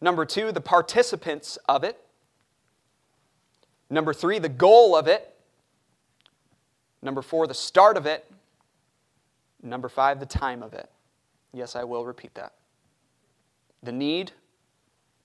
Number 0.00 0.24
two, 0.24 0.52
the 0.52 0.60
participants 0.62 1.58
of 1.68 1.84
it. 1.84 2.02
Number 3.90 4.14
three, 4.14 4.38
the 4.38 4.48
goal 4.48 4.96
of 4.96 5.06
it. 5.06 5.34
Number 7.02 7.20
four, 7.20 7.46
the 7.46 7.52
start 7.52 7.98
of 7.98 8.06
it. 8.06 8.24
Number 9.62 9.90
five, 9.90 10.18
the 10.18 10.24
time 10.24 10.62
of 10.62 10.72
it. 10.72 10.88
Yes, 11.52 11.76
I 11.76 11.84
will 11.84 12.06
repeat 12.06 12.34
that. 12.36 12.54
The 13.82 13.92
need, 13.92 14.32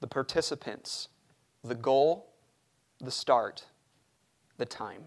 the 0.03 0.07
participants, 0.07 1.07
the 1.63 1.73
goal, 1.73 2.27
the 2.99 3.09
start, 3.09 3.63
the 4.57 4.65
time 4.65 5.01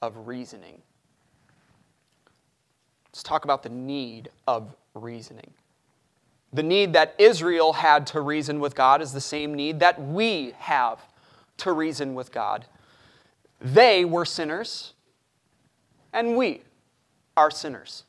of 0.00 0.26
reasoning. 0.26 0.80
Let's 3.08 3.22
talk 3.22 3.44
about 3.44 3.62
the 3.62 3.68
need 3.68 4.30
of 4.48 4.74
reasoning. 4.94 5.50
The 6.54 6.62
need 6.62 6.94
that 6.94 7.14
Israel 7.18 7.74
had 7.74 8.06
to 8.06 8.22
reason 8.22 8.60
with 8.60 8.74
God 8.74 9.02
is 9.02 9.12
the 9.12 9.20
same 9.20 9.52
need 9.52 9.80
that 9.80 10.00
we 10.00 10.54
have 10.56 10.98
to 11.58 11.72
reason 11.72 12.14
with 12.14 12.32
God. 12.32 12.64
They 13.60 14.06
were 14.06 14.24
sinners, 14.24 14.94
and 16.14 16.34
we 16.34 16.62
are 17.36 17.50
sinners. 17.50 18.04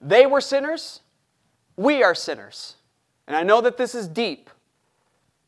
They 0.00 0.26
were 0.26 0.40
sinners, 0.40 1.00
we 1.76 2.02
are 2.02 2.16
sinners. 2.16 2.75
And 3.26 3.36
I 3.36 3.42
know 3.42 3.60
that 3.60 3.76
this 3.76 3.94
is 3.94 4.06
deep, 4.06 4.50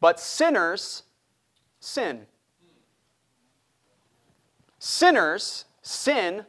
but 0.01 0.19
sinners 0.19 1.05
sin. 1.81 2.27
Sinners 4.79 5.65
sin 5.83 6.45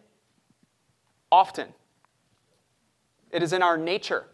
often. 1.32 1.70
It 3.32 3.44
is 3.44 3.54
in 3.54 3.62
our 3.62 3.78
nature. 3.78 4.26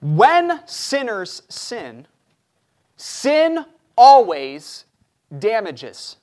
When 0.00 0.60
sinners 0.66 1.42
sin, 1.48 2.06
sin 2.96 3.64
always 3.96 4.84
damages. 5.36 6.16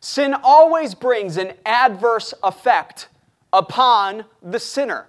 Sin 0.00 0.34
always 0.42 0.94
brings 0.94 1.38
an 1.38 1.54
adverse 1.64 2.34
effect 2.42 3.08
upon 3.54 4.24
the 4.42 4.58
sinner. 4.58 5.08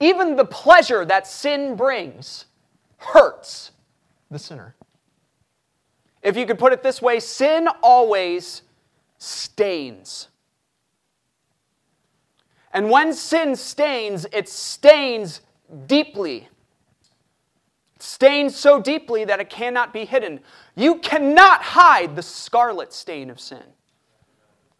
Even 0.00 0.36
the 0.36 0.44
pleasure 0.44 1.04
that 1.04 1.26
sin 1.26 1.76
brings 1.76 2.46
hurts 2.96 3.72
the 4.30 4.38
sinner. 4.38 4.74
If 6.22 6.36
you 6.36 6.46
could 6.46 6.58
put 6.58 6.72
it 6.72 6.82
this 6.82 7.02
way, 7.02 7.20
sin 7.20 7.68
always 7.82 8.62
stains. 9.18 10.28
And 12.72 12.90
when 12.90 13.12
sin 13.12 13.56
stains, 13.56 14.26
it 14.32 14.48
stains 14.48 15.42
deeply. 15.86 16.48
Stains 17.98 18.56
so 18.56 18.80
deeply 18.80 19.24
that 19.24 19.40
it 19.40 19.50
cannot 19.50 19.92
be 19.92 20.04
hidden. 20.04 20.40
You 20.74 20.96
cannot 20.96 21.62
hide 21.62 22.16
the 22.16 22.22
scarlet 22.22 22.92
stain 22.92 23.30
of 23.30 23.40
sin. 23.40 23.62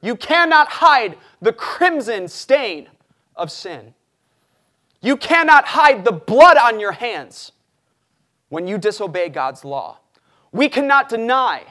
You 0.04 0.16
cannot 0.16 0.68
hide 0.68 1.16
the 1.40 1.54
crimson 1.54 2.28
stain 2.28 2.90
of 3.34 3.50
sin. 3.50 3.94
You 5.00 5.16
cannot 5.16 5.64
hide 5.64 6.04
the 6.04 6.12
blood 6.12 6.58
on 6.58 6.78
your 6.78 6.92
hands 6.92 7.52
when 8.50 8.66
you 8.68 8.76
disobey 8.76 9.30
God's 9.30 9.64
law. 9.64 10.00
We 10.52 10.68
cannot 10.68 11.08
deny 11.08 11.62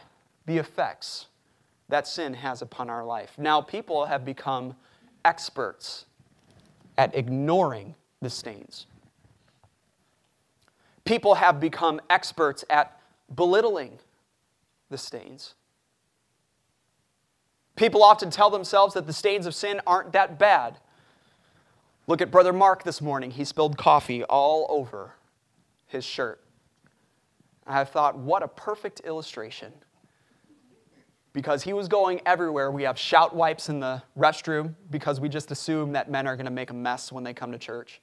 the 0.47 0.57
effects 0.57 1.27
that 1.89 2.07
sin 2.07 2.33
has 2.33 2.63
upon 2.63 2.89
our 2.89 3.05
life. 3.05 3.33
Now, 3.37 3.61
people 3.61 4.05
have 4.05 4.25
become 4.25 4.77
experts 5.23 6.05
at 6.97 7.13
ignoring 7.13 7.93
the 8.19 8.31
stains. 8.31 8.87
People 11.05 11.35
have 11.35 11.59
become 11.59 12.01
experts 12.09 12.65
at 12.67 12.99
belittling 13.35 13.99
the 14.89 14.97
stains. 14.97 15.53
People 17.75 18.03
often 18.03 18.29
tell 18.29 18.49
themselves 18.49 18.93
that 18.93 19.07
the 19.07 19.13
stains 19.13 19.45
of 19.45 19.55
sin 19.55 19.81
aren't 19.87 20.13
that 20.13 20.37
bad. 20.37 20.77
Look 22.05 22.21
at 22.21 22.29
Brother 22.29 22.53
Mark 22.53 22.83
this 22.83 23.01
morning. 23.01 23.31
He 23.31 23.45
spilled 23.45 23.77
coffee 23.77 24.23
all 24.23 24.67
over 24.69 25.13
his 25.87 26.03
shirt. 26.03 26.41
I 27.65 27.83
thought, 27.85 28.17
what 28.17 28.43
a 28.43 28.47
perfect 28.47 29.01
illustration. 29.01 29.71
Because 31.31 31.63
he 31.63 31.73
was 31.73 31.87
going 31.87 32.21
everywhere. 32.25 32.69
We 32.69 32.83
have 32.83 32.99
shout 32.99 33.35
wipes 33.35 33.69
in 33.69 33.79
the 33.79 34.03
restroom 34.17 34.75
because 34.91 35.19
we 35.19 35.29
just 35.29 35.49
assume 35.49 35.93
that 35.93 36.11
men 36.11 36.27
are 36.27 36.35
going 36.35 36.45
to 36.45 36.51
make 36.51 36.69
a 36.69 36.75
mess 36.75 37.11
when 37.11 37.23
they 37.23 37.33
come 37.33 37.51
to 37.51 37.57
church. 37.57 38.01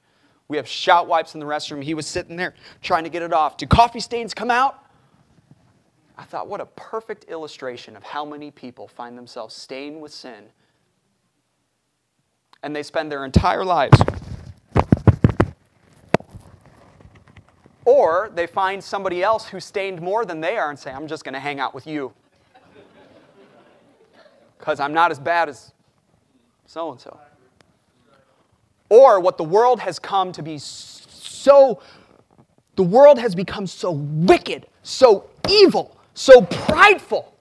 We 0.48 0.56
have 0.56 0.66
shout 0.66 1.06
wipes 1.06 1.34
in 1.34 1.40
the 1.40 1.46
restroom. 1.46 1.80
He 1.80 1.94
was 1.94 2.06
sitting 2.08 2.34
there 2.34 2.54
trying 2.82 3.04
to 3.04 3.10
get 3.10 3.22
it 3.22 3.32
off. 3.32 3.56
Do 3.56 3.66
coffee 3.66 4.00
stains 4.00 4.34
come 4.34 4.50
out? 4.50 4.84
I 6.20 6.24
thought, 6.24 6.48
what 6.48 6.60
a 6.60 6.66
perfect 6.66 7.24
illustration 7.30 7.96
of 7.96 8.02
how 8.02 8.26
many 8.26 8.50
people 8.50 8.86
find 8.86 9.16
themselves 9.16 9.54
stained 9.54 10.02
with 10.02 10.12
sin. 10.12 10.44
And 12.62 12.76
they 12.76 12.82
spend 12.82 13.10
their 13.10 13.24
entire 13.24 13.64
lives. 13.64 13.98
Or 17.86 18.30
they 18.34 18.46
find 18.46 18.84
somebody 18.84 19.22
else 19.22 19.48
who's 19.48 19.64
stained 19.64 20.02
more 20.02 20.26
than 20.26 20.42
they 20.42 20.58
are 20.58 20.68
and 20.68 20.78
say, 20.78 20.92
I'm 20.92 21.06
just 21.08 21.24
going 21.24 21.32
to 21.32 21.40
hang 21.40 21.58
out 21.58 21.74
with 21.74 21.86
you. 21.86 22.12
Because 24.58 24.78
I'm 24.78 24.92
not 24.92 25.10
as 25.10 25.18
bad 25.18 25.48
as 25.48 25.72
so 26.66 26.90
and 26.90 27.00
so. 27.00 27.18
Or 28.90 29.20
what 29.20 29.38
the 29.38 29.44
world 29.44 29.80
has 29.80 29.98
come 29.98 30.32
to 30.32 30.42
be 30.42 30.58
so, 30.58 31.80
the 32.76 32.82
world 32.82 33.18
has 33.18 33.34
become 33.34 33.66
so 33.66 33.92
wicked, 33.92 34.66
so 34.82 35.30
evil, 35.48 35.96
so 36.20 36.42
prideful. 36.42 37.34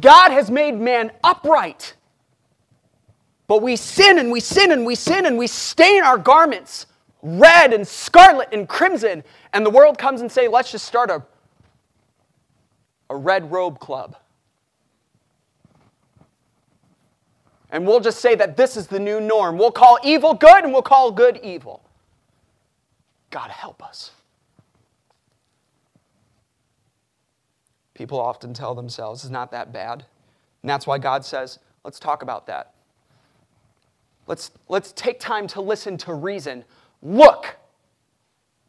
God 0.00 0.32
has 0.32 0.50
made 0.50 0.72
man 0.72 1.12
upright. 1.22 1.94
But 3.46 3.62
we 3.62 3.76
sin 3.76 4.18
and 4.18 4.32
we 4.32 4.40
sin 4.40 4.72
and 4.72 4.84
we 4.84 4.96
sin 4.96 5.26
and 5.26 5.38
we 5.38 5.46
stain 5.46 6.02
our 6.02 6.18
garments 6.18 6.86
red 7.22 7.72
and 7.72 7.86
scarlet 7.86 8.48
and 8.52 8.68
crimson. 8.68 9.22
And 9.52 9.64
the 9.64 9.70
world 9.70 9.96
comes 9.96 10.22
and 10.22 10.32
say, 10.32 10.48
let's 10.48 10.72
just 10.72 10.84
start 10.84 11.08
a, 11.08 11.22
a 13.10 13.16
red 13.16 13.52
robe 13.52 13.78
club. 13.78 14.16
And 17.70 17.86
we'll 17.86 18.00
just 18.00 18.20
say 18.20 18.34
that 18.34 18.56
this 18.56 18.76
is 18.76 18.88
the 18.88 18.98
new 18.98 19.20
norm. 19.20 19.56
We'll 19.56 19.70
call 19.70 19.98
evil 20.02 20.34
good 20.34 20.64
and 20.64 20.72
we'll 20.72 20.82
call 20.82 21.12
good 21.12 21.38
evil. 21.44 21.80
God 23.30 23.50
help 23.50 23.84
us. 23.84 24.10
People 28.02 28.18
often 28.18 28.52
tell 28.52 28.74
themselves 28.74 29.22
it's 29.22 29.30
not 29.30 29.52
that 29.52 29.72
bad. 29.72 30.04
And 30.62 30.68
that's 30.68 30.88
why 30.88 30.98
God 30.98 31.24
says, 31.24 31.60
let's 31.84 32.00
talk 32.00 32.24
about 32.24 32.48
that. 32.48 32.72
Let's, 34.26 34.50
let's 34.68 34.90
take 34.90 35.20
time 35.20 35.46
to 35.46 35.60
listen 35.60 35.96
to 35.98 36.12
reason. 36.12 36.64
Look. 37.00 37.54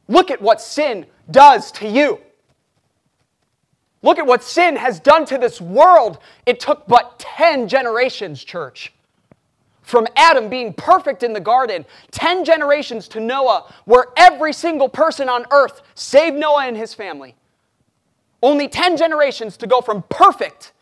Look 0.07 0.29
at 0.29 0.39
what 0.39 0.61
sin 0.61 1.07
does 1.31 1.71
to 1.71 1.87
you. 1.89 2.21
Look 4.03 4.19
at 4.19 4.27
what 4.27 4.43
sin 4.43 4.75
has 4.75 4.99
done 4.99 5.25
to 5.25 5.39
this 5.39 5.59
world. 5.59 6.19
It 6.45 6.59
took 6.59 6.85
but 6.85 7.17
10 7.17 7.67
generations, 7.67 8.43
church. 8.43 8.93
From 9.81 10.05
Adam 10.15 10.47
being 10.47 10.73
perfect 10.73 11.23
in 11.23 11.33
the 11.33 11.39
garden, 11.39 11.87
10 12.11 12.45
generations 12.45 13.07
to 13.07 13.19
Noah, 13.19 13.73
where 13.85 14.05
every 14.15 14.53
single 14.53 14.89
person 14.89 15.27
on 15.27 15.47
earth, 15.49 15.81
save 15.95 16.35
Noah 16.35 16.67
and 16.67 16.77
his 16.77 16.93
family, 16.93 17.33
only 18.43 18.67
10 18.67 18.97
generations 18.97 19.57
to 19.57 19.65
go 19.65 19.81
from 19.81 20.03
perfect 20.09 20.73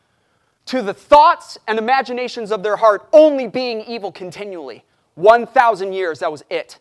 to 0.65 0.81
the 0.81 0.93
thoughts 0.93 1.57
and 1.67 1.79
imaginations 1.79 2.51
of 2.51 2.63
their 2.63 2.75
heart 2.75 3.07
only 3.13 3.47
being 3.47 3.81
evil 3.81 4.11
continually. 4.11 4.83
1,000 5.15 5.93
years, 5.93 6.19
that 6.19 6.31
was 6.31 6.43
it. 6.49 6.79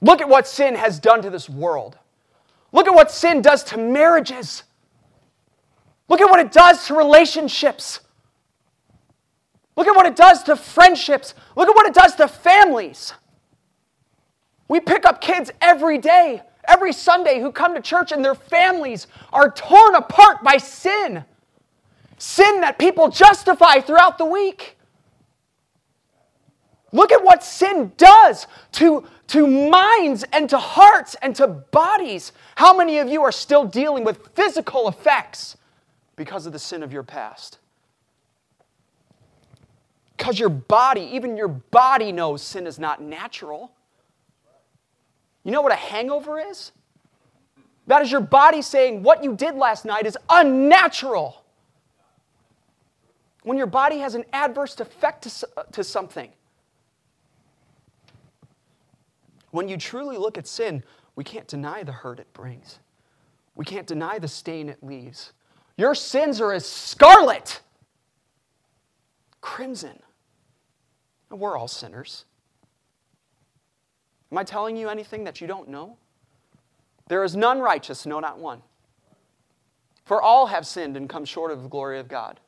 Look 0.00 0.20
at 0.20 0.28
what 0.28 0.46
sin 0.46 0.74
has 0.76 1.00
done 1.00 1.22
to 1.22 1.30
this 1.30 1.48
world. 1.48 1.98
Look 2.72 2.86
at 2.86 2.94
what 2.94 3.10
sin 3.10 3.42
does 3.42 3.64
to 3.64 3.78
marriages. 3.78 4.62
Look 6.08 6.20
at 6.20 6.30
what 6.30 6.40
it 6.40 6.52
does 6.52 6.86
to 6.86 6.94
relationships. 6.94 8.00
Look 9.76 9.86
at 9.88 9.96
what 9.96 10.06
it 10.06 10.14
does 10.14 10.42
to 10.44 10.56
friendships. 10.56 11.34
Look 11.56 11.68
at 11.68 11.74
what 11.74 11.86
it 11.86 11.94
does 11.94 12.14
to 12.16 12.28
families. 12.28 13.14
We 14.68 14.80
pick 14.80 15.04
up 15.04 15.20
kids 15.20 15.50
every 15.60 15.98
day 15.98 16.42
every 16.68 16.92
Sunday 16.92 17.40
who 17.40 17.52
come 17.52 17.74
to 17.74 17.80
church 17.80 18.12
and 18.12 18.24
their 18.24 18.34
families 18.34 19.06
are 19.32 19.50
torn 19.50 19.94
apart 19.94 20.42
by 20.42 20.56
sin. 20.56 21.24
Sin 22.18 22.60
that 22.60 22.78
people 22.78 23.08
justify 23.08 23.80
throughout 23.80 24.18
the 24.18 24.24
week. 24.24 24.76
Look 26.92 27.10
at 27.10 27.24
what 27.24 27.42
sin 27.42 27.92
does 27.96 28.46
to, 28.72 29.04
to 29.26 29.46
minds 29.46 30.24
and 30.32 30.48
to 30.50 30.58
hearts 30.58 31.16
and 31.20 31.34
to 31.36 31.48
bodies. 31.48 32.32
How 32.54 32.76
many 32.76 32.98
of 32.98 33.08
you 33.08 33.22
are 33.24 33.32
still 33.32 33.64
dealing 33.64 34.04
with 34.04 34.28
physical 34.34 34.88
effects 34.88 35.56
because 36.14 36.46
of 36.46 36.52
the 36.52 36.58
sin 36.58 36.84
of 36.84 36.92
your 36.92 37.02
past? 37.02 37.58
Because 40.16 40.38
your 40.38 40.48
body, 40.48 41.02
even 41.12 41.36
your 41.36 41.48
body 41.48 42.12
knows 42.12 42.42
sin 42.42 42.66
is 42.66 42.78
not 42.78 43.02
natural. 43.02 43.73
You 45.44 45.50
know 45.50 45.62
what 45.62 45.72
a 45.72 45.76
hangover 45.76 46.40
is? 46.40 46.72
That 47.86 48.02
is 48.02 48.10
your 48.10 48.22
body 48.22 48.62
saying 48.62 49.02
what 49.02 49.22
you 49.22 49.36
did 49.36 49.54
last 49.54 49.84
night 49.84 50.06
is 50.06 50.16
unnatural. 50.28 51.44
When 53.42 53.58
your 53.58 53.66
body 53.66 53.98
has 53.98 54.14
an 54.14 54.24
adverse 54.32 54.80
effect 54.80 55.24
to, 55.24 55.48
uh, 55.56 55.62
to 55.64 55.84
something. 55.84 56.30
When 59.50 59.68
you 59.68 59.76
truly 59.76 60.16
look 60.16 60.38
at 60.38 60.48
sin, 60.48 60.82
we 61.14 61.24
can't 61.24 61.46
deny 61.46 61.82
the 61.82 61.92
hurt 61.92 62.18
it 62.18 62.32
brings. 62.32 62.78
We 63.54 63.66
can't 63.66 63.86
deny 63.86 64.18
the 64.18 64.28
stain 64.28 64.70
it 64.70 64.82
leaves. 64.82 65.32
Your 65.76 65.94
sins 65.94 66.40
are 66.40 66.52
as 66.52 66.66
scarlet, 66.66 67.60
crimson. 69.42 70.00
And 71.30 71.38
we're 71.38 71.56
all 71.56 71.68
sinners. 71.68 72.24
Am 74.34 74.38
I 74.38 74.42
telling 74.42 74.76
you 74.76 74.88
anything 74.88 75.22
that 75.22 75.40
you 75.40 75.46
don't 75.46 75.68
know? 75.68 75.96
There 77.06 77.22
is 77.22 77.36
none 77.36 77.60
righteous, 77.60 78.04
no, 78.04 78.18
not 78.18 78.36
one. 78.36 78.62
For 80.04 80.20
all 80.20 80.48
have 80.48 80.66
sinned 80.66 80.96
and 80.96 81.08
come 81.08 81.24
short 81.24 81.52
of 81.52 81.62
the 81.62 81.68
glory 81.68 82.00
of 82.00 82.08
God. 82.08 82.40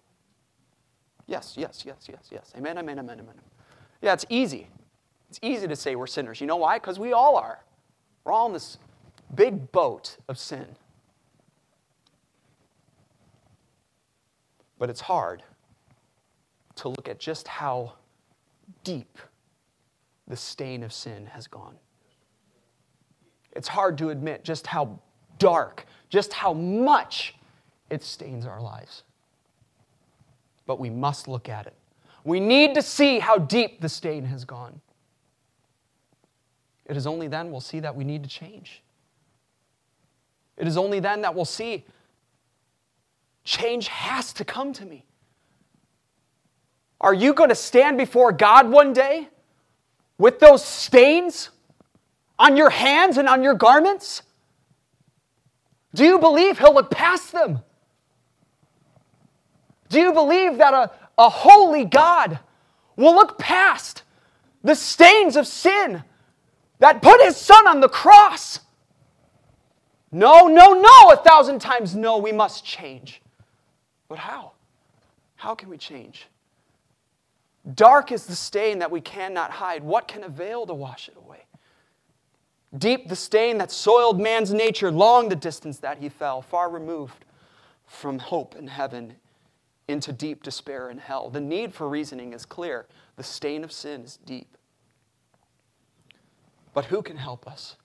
Yes, 1.29 1.55
yes, 1.57 1.85
yes, 1.87 2.09
yes, 2.11 2.27
yes. 2.33 2.53
Amen, 2.57 2.77
amen, 2.77 2.99
amen, 2.99 3.21
amen. 3.21 3.37
Yeah, 4.03 4.15
it's 4.15 4.27
easy. 4.29 4.67
It's 5.31 5.39
easy 5.43 5.69
to 5.69 5.77
say 5.77 5.95
we're 5.95 6.09
sinners. 6.09 6.41
You 6.41 6.49
know 6.49 6.57
why? 6.57 6.81
Because 6.81 6.99
we 6.99 7.13
all 7.13 7.37
are. 7.37 7.63
We're 8.25 8.33
all 8.33 8.49
in 8.49 8.53
this 8.53 8.79
big 9.37 9.71
boat 9.71 10.17
of 10.27 10.41
sin. 10.41 10.67
But 14.77 14.91
it's 14.91 15.03
hard 15.03 15.45
to 16.75 16.89
look 16.89 17.09
at 17.09 17.21
just 17.21 17.47
how 17.47 17.93
deep 18.83 19.19
the 20.29 20.37
stain 20.37 20.83
of 20.83 20.93
sin 20.93 21.27
has 21.27 21.47
gone. 21.47 21.77
It's 23.53 23.69
hard 23.69 23.97
to 23.99 24.11
admit 24.11 24.45
just 24.45 24.67
how 24.67 24.99
dark, 25.39 25.87
just 26.09 26.33
how 26.33 26.53
much 26.53 27.35
it 27.91 28.03
stains 28.03 28.47
our 28.47 28.61
lives. 28.61 29.03
But 30.67 30.79
we 30.79 30.91
must 30.91 31.29
look 31.29 31.49
at 31.49 31.67
it. 31.67 31.75
We 32.25 32.41
need 32.41 32.75
to 32.75 32.83
see 32.83 33.19
how 33.19 33.39
deep 33.39 33.81
the 33.81 33.89
stain 33.89 34.25
has 34.25 34.45
gone. 34.45 34.81
It 36.87 36.97
is 36.97 37.07
only 37.07 37.29
then 37.29 37.51
we'll 37.51 37.61
see 37.61 37.81
that 37.81 37.95
we 37.95 38.05
need 38.05 38.23
to 38.25 38.29
change. 38.29 38.83
It 40.57 40.67
is 40.67 40.77
only 40.77 41.01
then 41.01 41.23
that 41.23 41.35
we'll 41.35 41.45
see 41.45 41.85
change 43.45 43.87
has 43.89 44.33
to 44.35 44.45
come 44.45 44.73
to 44.73 44.85
me. 44.85 45.05
Are 47.01 47.15
you 47.15 47.33
going 47.33 47.51
to 47.51 47.55
stand 47.55 47.97
before 47.97 48.33
God 48.33 48.69
one 48.69 48.93
day 48.93 49.29
with 50.19 50.39
those 50.39 50.65
stains 50.65 51.51
on 52.39 52.57
your 52.57 52.71
hands 52.71 53.19
and 53.19 53.29
on 53.29 53.43
your 53.43 53.55
garments? 53.55 54.23
Do 55.95 56.05
you 56.05 56.19
believe 56.19 56.59
He'll 56.59 56.75
look 56.75 56.91
past 56.91 57.33
them? 57.33 57.61
Do 59.89 60.01
you 60.01 60.13
believe 60.13 60.59
that 60.59 60.75
a, 60.75 60.91
a 61.17 61.29
holy 61.29 61.85
God 61.85 62.39
will 62.97 63.15
look 63.15 63.39
past 63.39 64.03
the 64.63 64.75
stains 64.75 65.37
of 65.37 65.47
sin 65.47 66.03
that 66.81 67.03
put 67.03 67.23
His 67.23 67.37
Son 67.37 67.67
on 67.67 67.81
the 67.81 67.89
cross? 67.89 68.61
No, 70.13 70.47
no, 70.47 70.73
no, 70.73 71.11
a 71.11 71.17
thousand 71.17 71.61
times 71.61 71.95
no, 71.95 72.19
we 72.19 72.33
must 72.33 72.65
change. 72.65 73.23
But 74.09 74.19
how? 74.19 74.53
How 75.35 75.55
can 75.55 75.69
we 75.69 75.77
change? 75.77 76.27
Dark 77.75 78.13
is 78.13 78.27
the 78.27 78.37
stain 78.37 78.79
that 78.79 78.91
we 78.91 79.01
cannot 79.01 79.51
hide. 79.51 79.83
What 79.83 80.07
can 80.07 80.23
avail 80.23 80.67
to 80.67 80.75
wash 80.75 81.09
it 81.09 81.17
away? 81.17 81.45
Deep 82.77 83.09
the 83.09 83.17
stain 83.17 83.59
that 83.59 83.73
soiled 83.73 84.21
man's 84.21 84.53
nature, 84.53 84.91
long 84.91 85.29
the 85.29 85.37
distance 85.37 85.79
that 85.79 85.99
he 85.99 86.09
fell, 86.09 86.43
far 86.43 86.71
removed 86.71 87.25
from 87.87 88.19
hope 88.19 88.55
in 88.57 88.69
heaven 88.69 89.15
into 89.89 90.13
deep 90.13 90.43
despair 90.43 90.91
in 90.91 90.99
hell. 90.99 91.31
The 91.31 91.41
need 91.41 91.73
for 91.73 91.89
reasoning 91.89 92.33
is 92.33 92.45
clear. 92.45 92.87
The 93.17 93.23
stain 93.23 93.65
of 93.65 93.73
sin 93.73 94.03
is 94.03 94.19
deep. 94.25 94.57
But 96.75 96.87
who 96.87 97.03
can 97.03 97.17
help 97.17 97.47
us? 97.47 97.77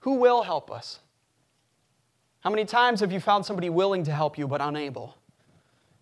Who 0.00 0.14
will 0.14 0.42
help 0.42 0.70
us? 0.70 1.00
How 2.40 2.50
many 2.50 2.64
times 2.64 3.00
have 3.00 3.12
you 3.12 3.20
found 3.20 3.44
somebody 3.44 3.70
willing 3.70 4.04
to 4.04 4.12
help 4.12 4.38
you 4.38 4.48
but 4.48 4.60
unable? 4.60 5.16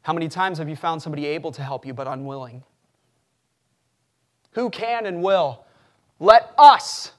How 0.03 0.13
many 0.13 0.29
times 0.29 0.59
have 0.59 0.69
you 0.69 0.77
found 0.77 1.03
somebody 1.03 1.27
able 1.27 1.53
to 1.53 1.63
help 1.63 1.85
you 1.85 1.93
but 1.93 2.07
unwilling? 2.07 2.63
Who 4.53 4.71
can 4.71 5.07
and 5.07 5.23
will? 5.23 5.65
Let 6.19 6.53
us 6.59 7.13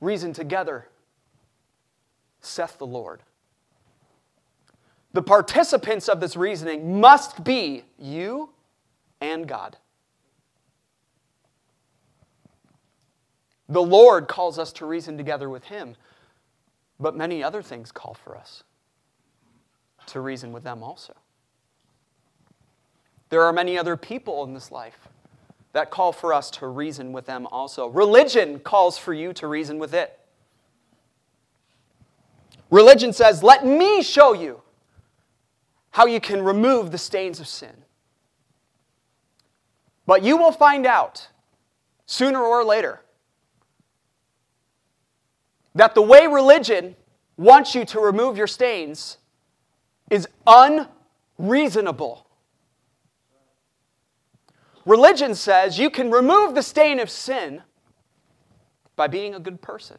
reason 0.00 0.32
together, 0.32 0.88
saith 2.40 2.78
the 2.78 2.86
Lord. 2.86 3.22
The 5.12 5.22
participants 5.22 6.08
of 6.08 6.20
this 6.20 6.36
reasoning 6.36 7.00
must 7.00 7.44
be 7.44 7.84
you 7.98 8.50
and 9.20 9.46
God. 9.46 9.76
The 13.68 13.82
Lord 13.82 14.28
calls 14.28 14.58
us 14.58 14.72
to 14.74 14.86
reason 14.86 15.16
together 15.16 15.48
with 15.48 15.64
Him, 15.64 15.96
but 17.00 17.16
many 17.16 17.42
other 17.42 17.62
things 17.62 17.90
call 17.92 18.14
for 18.14 18.36
us 18.36 18.64
to 20.06 20.20
reason 20.20 20.52
with 20.52 20.64
them 20.64 20.82
also. 20.82 21.14
There 23.34 23.42
are 23.42 23.52
many 23.52 23.76
other 23.76 23.96
people 23.96 24.44
in 24.44 24.54
this 24.54 24.70
life 24.70 25.08
that 25.72 25.90
call 25.90 26.12
for 26.12 26.32
us 26.32 26.52
to 26.52 26.68
reason 26.68 27.12
with 27.12 27.26
them 27.26 27.48
also. 27.48 27.88
Religion 27.88 28.60
calls 28.60 28.96
for 28.96 29.12
you 29.12 29.32
to 29.32 29.48
reason 29.48 29.80
with 29.80 29.92
it. 29.92 30.16
Religion 32.70 33.12
says, 33.12 33.42
Let 33.42 33.66
me 33.66 34.04
show 34.04 34.34
you 34.34 34.62
how 35.90 36.06
you 36.06 36.20
can 36.20 36.44
remove 36.44 36.92
the 36.92 36.96
stains 36.96 37.40
of 37.40 37.48
sin. 37.48 37.74
But 40.06 40.22
you 40.22 40.36
will 40.36 40.52
find 40.52 40.86
out 40.86 41.26
sooner 42.06 42.40
or 42.40 42.62
later 42.62 43.00
that 45.74 45.96
the 45.96 46.02
way 46.02 46.28
religion 46.28 46.94
wants 47.36 47.74
you 47.74 47.84
to 47.86 47.98
remove 47.98 48.36
your 48.36 48.46
stains 48.46 49.18
is 50.08 50.28
unreasonable. 50.46 52.23
Religion 54.84 55.34
says 55.34 55.78
you 55.78 55.90
can 55.90 56.10
remove 56.10 56.54
the 56.54 56.62
stain 56.62 57.00
of 57.00 57.08
sin 57.10 57.62
by 58.96 59.06
being 59.06 59.34
a 59.34 59.40
good 59.40 59.60
person. 59.60 59.98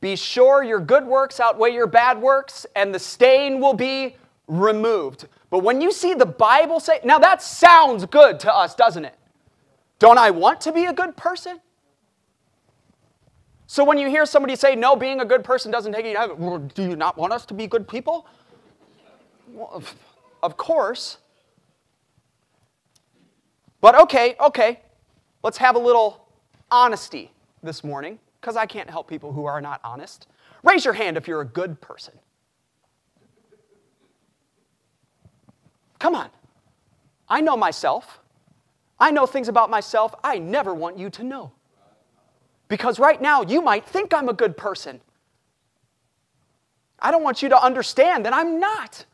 Be 0.00 0.16
sure 0.16 0.62
your 0.62 0.80
good 0.80 1.06
works 1.06 1.40
outweigh 1.40 1.72
your 1.72 1.86
bad 1.86 2.20
works, 2.20 2.66
and 2.76 2.94
the 2.94 2.98
stain 2.98 3.60
will 3.60 3.72
be 3.72 4.16
removed. 4.46 5.28
But 5.48 5.60
when 5.60 5.80
you 5.80 5.92
see 5.92 6.14
the 6.14 6.26
Bible 6.26 6.78
say, 6.78 7.00
now 7.04 7.18
that 7.20 7.40
sounds 7.40 8.04
good 8.04 8.38
to 8.40 8.54
us, 8.54 8.74
doesn't 8.74 9.04
it? 9.04 9.14
Don't 9.98 10.18
I 10.18 10.30
want 10.30 10.60
to 10.62 10.72
be 10.72 10.84
a 10.84 10.92
good 10.92 11.16
person? 11.16 11.60
So 13.66 13.82
when 13.82 13.96
you 13.96 14.08
hear 14.08 14.26
somebody 14.26 14.56
say, 14.56 14.74
no, 14.74 14.94
being 14.94 15.20
a 15.20 15.24
good 15.24 15.42
person 15.42 15.72
doesn't 15.72 15.92
take 15.92 16.04
you 16.04 16.70
do 16.74 16.82
you 16.82 16.96
not 16.96 17.16
want 17.16 17.32
us 17.32 17.46
to 17.46 17.54
be 17.54 17.66
good 17.66 17.88
people? 17.88 18.26
Well, 19.48 19.82
of 20.42 20.56
course. 20.56 21.18
But 23.84 23.96
okay, 23.96 24.34
okay, 24.40 24.80
let's 25.42 25.58
have 25.58 25.76
a 25.76 25.78
little 25.78 26.26
honesty 26.70 27.30
this 27.62 27.84
morning, 27.84 28.18
because 28.40 28.56
I 28.56 28.64
can't 28.64 28.88
help 28.88 29.06
people 29.06 29.30
who 29.30 29.44
are 29.44 29.60
not 29.60 29.78
honest. 29.84 30.26
Raise 30.62 30.86
your 30.86 30.94
hand 30.94 31.18
if 31.18 31.28
you're 31.28 31.42
a 31.42 31.44
good 31.44 31.78
person. 31.82 32.14
Come 35.98 36.14
on. 36.14 36.30
I 37.28 37.42
know 37.42 37.58
myself. 37.58 38.20
I 38.98 39.10
know 39.10 39.26
things 39.26 39.48
about 39.48 39.68
myself 39.68 40.14
I 40.24 40.38
never 40.38 40.72
want 40.72 40.98
you 40.98 41.10
to 41.10 41.22
know. 41.22 41.52
Because 42.68 42.98
right 42.98 43.20
now, 43.20 43.42
you 43.42 43.60
might 43.60 43.84
think 43.84 44.14
I'm 44.14 44.30
a 44.30 44.32
good 44.32 44.56
person. 44.56 45.02
I 46.98 47.10
don't 47.10 47.22
want 47.22 47.42
you 47.42 47.50
to 47.50 47.62
understand 47.62 48.24
that 48.24 48.32
I'm 48.32 48.58
not. 48.58 49.04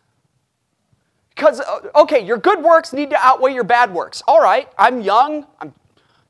Because, 1.40 1.60
uh, 1.60 1.88
okay, 1.94 2.22
your 2.22 2.36
good 2.36 2.62
works 2.62 2.92
need 2.92 3.08
to 3.08 3.16
outweigh 3.16 3.54
your 3.54 3.64
bad 3.64 3.94
works. 3.94 4.22
All 4.28 4.42
right, 4.42 4.68
I'm 4.78 5.00
young, 5.00 5.46
I'm 5.58 5.72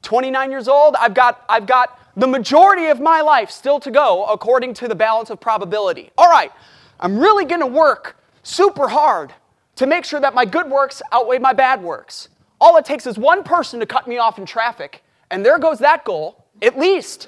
29 0.03 0.53
years 0.53 0.69
old, 0.69 0.95
I've 0.95 1.15
got, 1.15 1.45
I've 1.49 1.67
got 1.67 1.99
the 2.17 2.29
majority 2.29 2.87
of 2.87 3.01
my 3.01 3.21
life 3.21 3.51
still 3.51 3.81
to 3.81 3.91
go 3.91 4.25
according 4.27 4.75
to 4.75 4.87
the 4.87 4.95
balance 4.95 5.29
of 5.29 5.41
probability. 5.41 6.13
All 6.17 6.31
right, 6.31 6.53
I'm 7.01 7.19
really 7.19 7.45
to 7.45 7.67
work 7.67 8.19
super 8.45 8.87
hard 8.87 9.35
to 9.75 9.87
make 9.89 10.05
sure 10.05 10.21
that 10.21 10.33
my 10.33 10.45
good 10.45 10.71
works 10.71 11.03
outweigh 11.11 11.41
my 11.41 11.55
bad 11.55 11.83
works. 11.83 12.29
All 12.61 12.77
it 12.77 12.85
takes 12.85 13.05
is 13.05 13.19
one 13.19 13.43
person 13.43 13.81
to 13.81 13.87
cut 13.87 14.07
me 14.07 14.19
off 14.19 14.39
in 14.39 14.47
traffic, 14.47 15.03
and 15.29 15.45
there 15.45 15.59
goes 15.59 15.81
that 15.81 16.05
goal, 16.05 16.45
at 16.63 16.79
least 16.79 17.27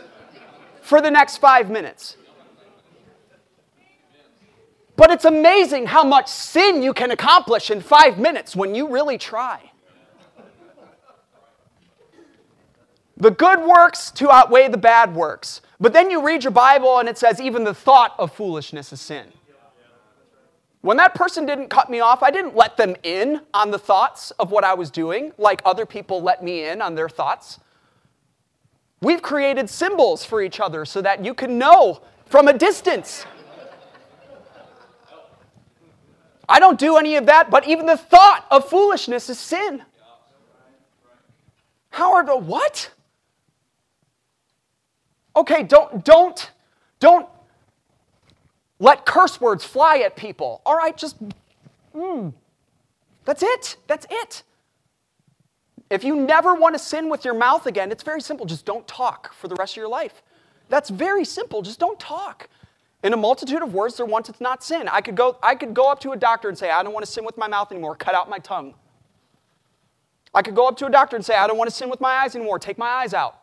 for 0.83 1.01
the 1.01 1.11
next 1.11 1.39
five 1.39 1.69
minutes. 1.69 2.17
But 4.97 5.11
it's 5.11 5.25
amazing 5.25 5.87
how 5.87 6.05
much 6.05 6.29
sin 6.29 6.83
you 6.83 6.93
can 6.93 7.11
accomplish 7.11 7.71
in 7.71 7.81
five 7.81 8.19
minutes 8.19 8.55
when 8.55 8.75
you 8.75 8.89
really 8.89 9.19
try. 9.19 9.71
The 13.17 13.31
good 13.31 13.61
works 13.61 14.11
to 14.13 14.31
outweigh 14.31 14.69
the 14.69 14.79
bad 14.79 15.15
works. 15.15 15.61
But 15.81 15.93
then 15.93 16.11
you 16.11 16.25
read 16.25 16.45
your 16.45 16.51
Bible 16.51 16.99
and 16.99 17.09
it 17.09 17.19
says, 17.19 17.41
even 17.41 17.65
the 17.65 17.75
thought 17.75 18.15
of 18.19 18.33
foolishness 18.33 18.93
is 18.93 19.01
sin. 19.01 19.27
When 20.81 20.97
that 20.97 21.15
person 21.15 21.47
didn't 21.47 21.69
cut 21.69 21.89
me 21.89 22.01
off, 22.01 22.25
I 22.25 22.33
didn't 22.33 22.57
let 22.57 22.77
them 22.77 22.97
in 23.05 23.41
on 23.55 23.71
the 23.71 23.79
thoughts 23.79 24.33
of 24.33 24.51
what 24.51 24.65
I 24.65 24.75
was 24.75 24.91
doing, 24.91 25.33
like 25.39 25.63
other 25.65 25.87
people 25.87 26.21
let 26.21 26.43
me 26.43 26.65
in 26.65 26.83
on 26.83 26.97
their 26.97 27.09
thoughts. 27.09 27.61
We've 29.01 29.23
created 29.23 29.71
symbols 29.71 30.25
for 30.25 30.43
each 30.43 30.59
other 30.59 30.85
so 30.85 31.01
that 31.03 31.25
you 31.25 31.35
can 31.35 31.59
know 31.59 32.03
from 32.27 32.49
a 32.49 32.53
distance 32.53 33.25
I 36.49 36.59
don't 36.61 36.79
do 36.79 36.97
any 36.97 37.17
of 37.17 37.27
that, 37.27 37.51
but 37.51 37.67
even 37.67 37.87
the 37.87 37.97
thought 37.97 38.47
of 38.51 38.69
foolishness 38.69 39.31
is 39.31 39.39
sin. 39.39 39.83
How 41.91 42.15
are 42.15 42.25
the 42.25 42.37
what? 42.37 42.91
Okay, 45.37 45.63
don't 45.63 46.05
don't 46.05 46.51
don't 46.99 47.29
let 48.79 49.07
curse 49.07 49.41
words 49.41 49.65
fly 49.65 49.99
at 49.99 50.17
people. 50.17 50.63
All 50.67 50.77
right, 50.77 50.97
just 50.97 51.17
mm, 51.95 52.33
that's 53.25 53.43
it. 53.43 53.77
That's 53.87 54.07
it. 54.11 54.43
If 55.91 56.05
you 56.05 56.17
never 56.17 56.55
want 56.55 56.75
to 56.75 56.79
sin 56.79 57.11
with 57.11 57.25
your 57.25 57.35
mouth 57.35 57.67
again, 57.67 57.93
it's 57.93 58.03
very 58.03 58.23
simple. 58.23 58.47
Just 58.47 58.65
don't 58.65 58.87
talk 58.89 59.35
for 59.35 59.47
the 59.47 59.55
rest 59.57 59.75
of 59.75 59.77
your 59.77 59.89
life. 59.89 60.23
That's 60.71 60.89
very 60.89 61.25
simple. 61.25 61.61
Just 61.61 61.79
don't 61.79 62.01
talk. 62.01 62.49
In 63.03 63.13
a 63.13 63.17
multitude 63.17 63.63
of 63.63 63.75
words, 63.75 63.97
there 63.97 64.07
wanteth 64.07 64.41
not 64.41 64.63
sin. 64.63 64.89
I 64.89 65.01
could, 65.01 65.17
go, 65.17 65.37
I 65.43 65.57
could 65.57 65.75
go 65.75 65.91
up 65.91 65.99
to 66.01 66.13
a 66.13 66.17
doctor 66.17 66.49
and 66.49 66.57
say, 66.57 66.71
I 66.71 66.83
don't 66.83 66.93
want 66.93 67.05
to 67.05 67.11
sin 67.11 67.25
with 67.25 67.37
my 67.37 67.49
mouth 67.49 67.73
anymore, 67.73 67.97
cut 67.97 68.15
out 68.15 68.31
my 68.31 68.39
tongue. 68.39 68.75
I 70.35 70.43
could 70.43 70.55
go 70.55 70.69
up 70.69 70.77
to 70.79 70.87
a 70.87 70.91
doctor 70.91 71.17
and 71.17 71.25
say, 71.25 71.35
I 71.35 71.47
don't 71.47 71.59
want 71.59 71.69
to 71.69 71.75
sin 71.75 71.91
with 71.91 72.01
my 72.01 72.13
eyes 72.13 72.37
anymore, 72.37 72.59
take 72.59 72.79
my 72.79 72.89
eyes 72.89 73.13
out. 73.13 73.39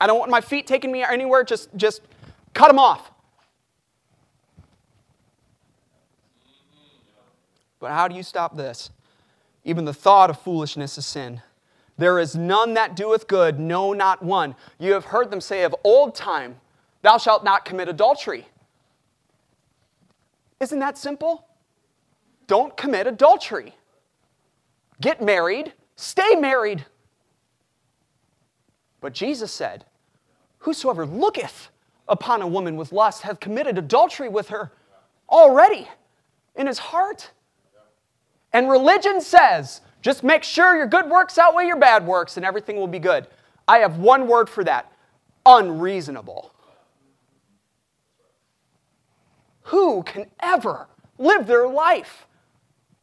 I 0.00 0.06
don't 0.06 0.18
want 0.18 0.30
my 0.30 0.40
feet 0.40 0.66
taking 0.66 0.92
me 0.92 1.02
anywhere, 1.02 1.44
just, 1.44 1.74
just 1.76 2.00
cut 2.54 2.68
them 2.68 2.78
off. 2.78 3.10
But 7.80 7.90
how 7.90 8.08
do 8.08 8.14
you 8.14 8.22
stop 8.22 8.56
this? 8.56 8.90
Even 9.64 9.84
the 9.84 9.92
thought 9.92 10.30
of 10.30 10.38
foolishness 10.40 10.96
is 10.96 11.06
sin. 11.06 11.42
There 11.98 12.18
is 12.18 12.34
none 12.34 12.74
that 12.74 12.94
doeth 12.94 13.26
good, 13.26 13.58
no, 13.58 13.92
not 13.92 14.22
one. 14.22 14.54
You 14.78 14.92
have 14.92 15.06
heard 15.06 15.30
them 15.30 15.40
say 15.40 15.64
of 15.64 15.74
old 15.84 16.14
time, 16.14 16.56
Thou 17.02 17.18
shalt 17.18 17.44
not 17.44 17.64
commit 17.64 17.88
adultery. 17.88 18.46
Isn't 20.60 20.78
that 20.78 20.98
simple? 20.98 21.46
Don't 22.46 22.76
commit 22.76 23.06
adultery. 23.06 23.74
Get 25.00 25.22
married, 25.22 25.72
stay 25.96 26.34
married. 26.34 26.84
But 29.00 29.14
Jesus 29.14 29.50
said, 29.50 29.86
Whosoever 30.58 31.06
looketh 31.06 31.70
upon 32.06 32.42
a 32.42 32.46
woman 32.46 32.76
with 32.76 32.92
lust 32.92 33.22
hath 33.22 33.40
committed 33.40 33.78
adultery 33.78 34.28
with 34.28 34.50
her 34.50 34.72
already 35.30 35.88
in 36.54 36.66
his 36.66 36.78
heart. 36.78 37.30
And 38.52 38.68
religion 38.68 39.20
says, 39.20 39.80
just 40.02 40.22
make 40.24 40.42
sure 40.42 40.76
your 40.76 40.86
good 40.86 41.08
works 41.08 41.38
outweigh 41.38 41.66
your 41.66 41.78
bad 41.78 42.06
works 42.06 42.36
and 42.36 42.44
everything 42.44 42.76
will 42.76 42.86
be 42.86 42.98
good. 42.98 43.26
I 43.68 43.78
have 43.78 43.98
one 43.98 44.26
word 44.26 44.48
for 44.48 44.64
that 44.64 44.90
unreasonable. 45.46 46.52
Who 49.70 50.02
can 50.02 50.26
ever 50.40 50.88
live 51.16 51.46
their 51.46 51.68
life 51.68 52.26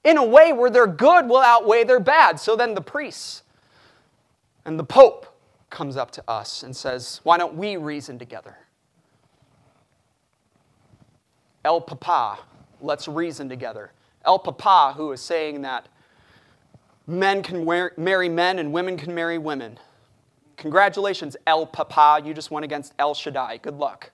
in 0.04 0.18
a 0.18 0.24
way 0.24 0.52
where 0.52 0.70
their 0.70 0.86
good 0.86 1.30
will 1.30 1.38
outweigh 1.38 1.86
their 1.86 2.02
bad? 2.02 2.42
So 2.42 2.58
then 2.58 2.74
the 2.74 2.82
priests 2.82 3.44
and 4.66 4.78
the 4.78 4.84
Pope 4.84 5.34
comes 5.70 5.96
up 5.96 6.12
to 6.12 6.24
us 6.28 6.64
and 6.64 6.76
says, 6.76 7.22
Why 7.24 7.38
don't 7.38 7.54
we 7.54 7.78
reason 7.78 8.20
together? 8.20 8.58
El 11.64 11.80
Papa, 11.80 12.40
let's 12.82 13.08
reason 13.08 13.48
together. 13.48 13.94
El 14.26 14.38
Papa, 14.38 14.94
who 14.98 15.14
is 15.14 15.22
saying 15.22 15.62
that 15.62 15.88
men 17.08 17.44
can 17.44 17.66
marry 17.96 18.28
men 18.28 18.60
and 18.60 18.74
women 18.74 18.98
can 18.98 19.16
marry 19.16 19.38
women. 19.38 19.80
Congratulations, 20.58 21.38
El 21.48 21.66
Papa. 21.66 22.22
You 22.26 22.34
just 22.34 22.52
went 22.52 22.66
against 22.66 22.94
El 23.00 23.14
Shaddai. 23.14 23.60
Good 23.60 23.76
luck 23.76 24.12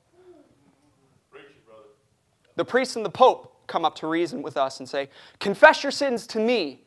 the 2.56 2.66
priest 2.66 2.96
and 2.96 3.06
the 3.06 3.10
pope 3.10 3.54
come 3.68 3.86
up 3.86 3.96
to 3.96 4.08
reason 4.08 4.42
with 4.42 4.58
us 4.58 4.80
and 4.80 4.88
say, 4.88 5.10
Confess 5.40 5.84
your 5.84 5.92
sins 5.92 6.28
to 6.28 6.40
me, 6.40 6.82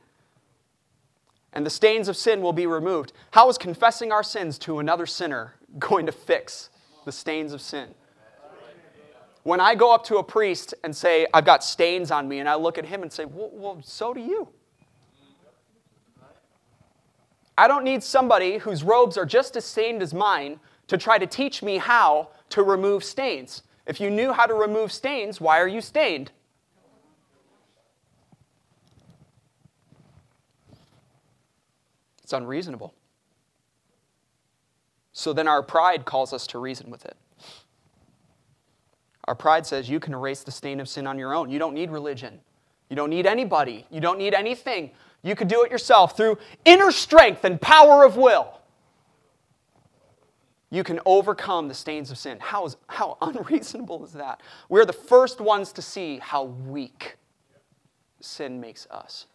and 1.53 1.65
the 1.65 1.71
stains 1.71 2.09
of 2.09 2.17
sin 2.17 2.43
will 2.43 2.53
be 2.53 2.67
removed. 2.67 3.13
How 3.33 3.49
is 3.49 3.59
confessing 3.59 4.13
our 4.13 4.23
sins 4.23 4.59
to 4.61 4.79
another 4.79 5.07
sinner 5.07 5.55
going 5.79 6.07
to 6.07 6.13
fix 6.13 6.71
the 7.05 7.13
stains 7.13 7.53
of 7.53 7.61
sin? 7.61 7.89
When 9.43 9.61
I 9.61 9.77
go 9.77 9.95
up 9.95 10.05
to 10.07 10.17
a 10.17 10.25
priest 10.25 10.75
and 10.83 10.95
say, 10.95 11.27
I've 11.33 11.45
got 11.45 11.63
stains 11.63 12.11
on 12.11 12.27
me, 12.27 12.41
and 12.41 12.49
I 12.49 12.57
look 12.57 12.79
at 12.79 12.85
him 12.85 13.03
and 13.03 13.13
say, 13.13 13.25
Well, 13.25 13.51
well 13.53 13.81
so 13.83 14.13
do 14.13 14.21
you. 14.21 14.49
I 17.59 17.69
don't 17.69 17.85
need 17.85 18.03
somebody 18.03 18.59
whose 18.59 18.83
robes 18.83 19.17
are 19.17 19.25
just 19.25 19.57
as 19.57 19.65
stained 19.65 20.03
as 20.03 20.13
mine 20.13 20.61
to 20.89 20.99
try 20.99 21.17
to 21.17 21.27
teach 21.27 21.63
me 21.63 21.79
how 21.79 22.29
to 22.51 22.63
remove 22.63 23.03
stains. 23.03 23.63
If 23.87 24.01
you 24.01 24.11
knew 24.11 24.33
how 24.33 24.47
to 24.47 24.55
remove 24.55 24.93
stains, 24.93 25.41
why 25.41 25.61
are 25.61 25.69
you 25.69 25.81
stained? 25.81 26.33
It's 32.23 32.33
unreasonable. 32.33 32.93
So 35.13 35.33
then 35.33 35.47
our 35.47 35.63
pride 35.63 36.05
calls 36.05 36.33
us 36.33 36.47
to 36.49 36.59
reason 36.59 36.91
with 36.91 37.05
it. 37.05 37.17
Our 39.27 39.37
pride 39.37 39.65
says 39.65 39.89
you 39.89 40.01
can 40.01 40.13
erase 40.13 40.43
the 40.43 40.51
stain 40.51 40.81
of 40.81 40.89
sin 40.89 41.07
on 41.07 41.19
your 41.19 41.33
own. 41.33 41.51
You 41.51 41.59
don't 41.61 41.75
need 41.75 41.91
religion. 41.91 42.41
You 42.91 42.97
don't 42.97 43.11
need 43.11 43.27
anybody. 43.27 43.87
You 43.91 44.01
don't 44.01 44.19
need 44.19 44.35
anything. 44.35 44.91
You 45.23 45.37
could 45.37 45.49
do 45.49 45.63
it 45.63 45.71
yourself 45.71 46.17
through 46.17 46.39
inner 46.65 46.91
strength 46.91 47.45
and 47.45 47.61
power 47.61 48.05
of 48.05 48.17
will 48.17 48.56
you 50.77 50.85
can 50.85 51.01
overcome 51.07 51.69
the 51.69 51.75
stains 51.75 52.11
of 52.11 52.19
sin. 52.19 52.39
How, 52.39 52.67
is, 52.67 52.77
how 52.87 53.17
unreasonable 53.23 54.05
is 54.05 54.13
that? 54.13 54.43
We're 54.69 54.85
the 54.85 54.93
first 54.93 55.41
ones 55.41 55.73
to 55.73 55.83
see 55.83 56.19
how 56.19 56.45
weak 56.45 57.17
sin 58.21 58.61
makes 58.61 58.87
us. 58.91 59.27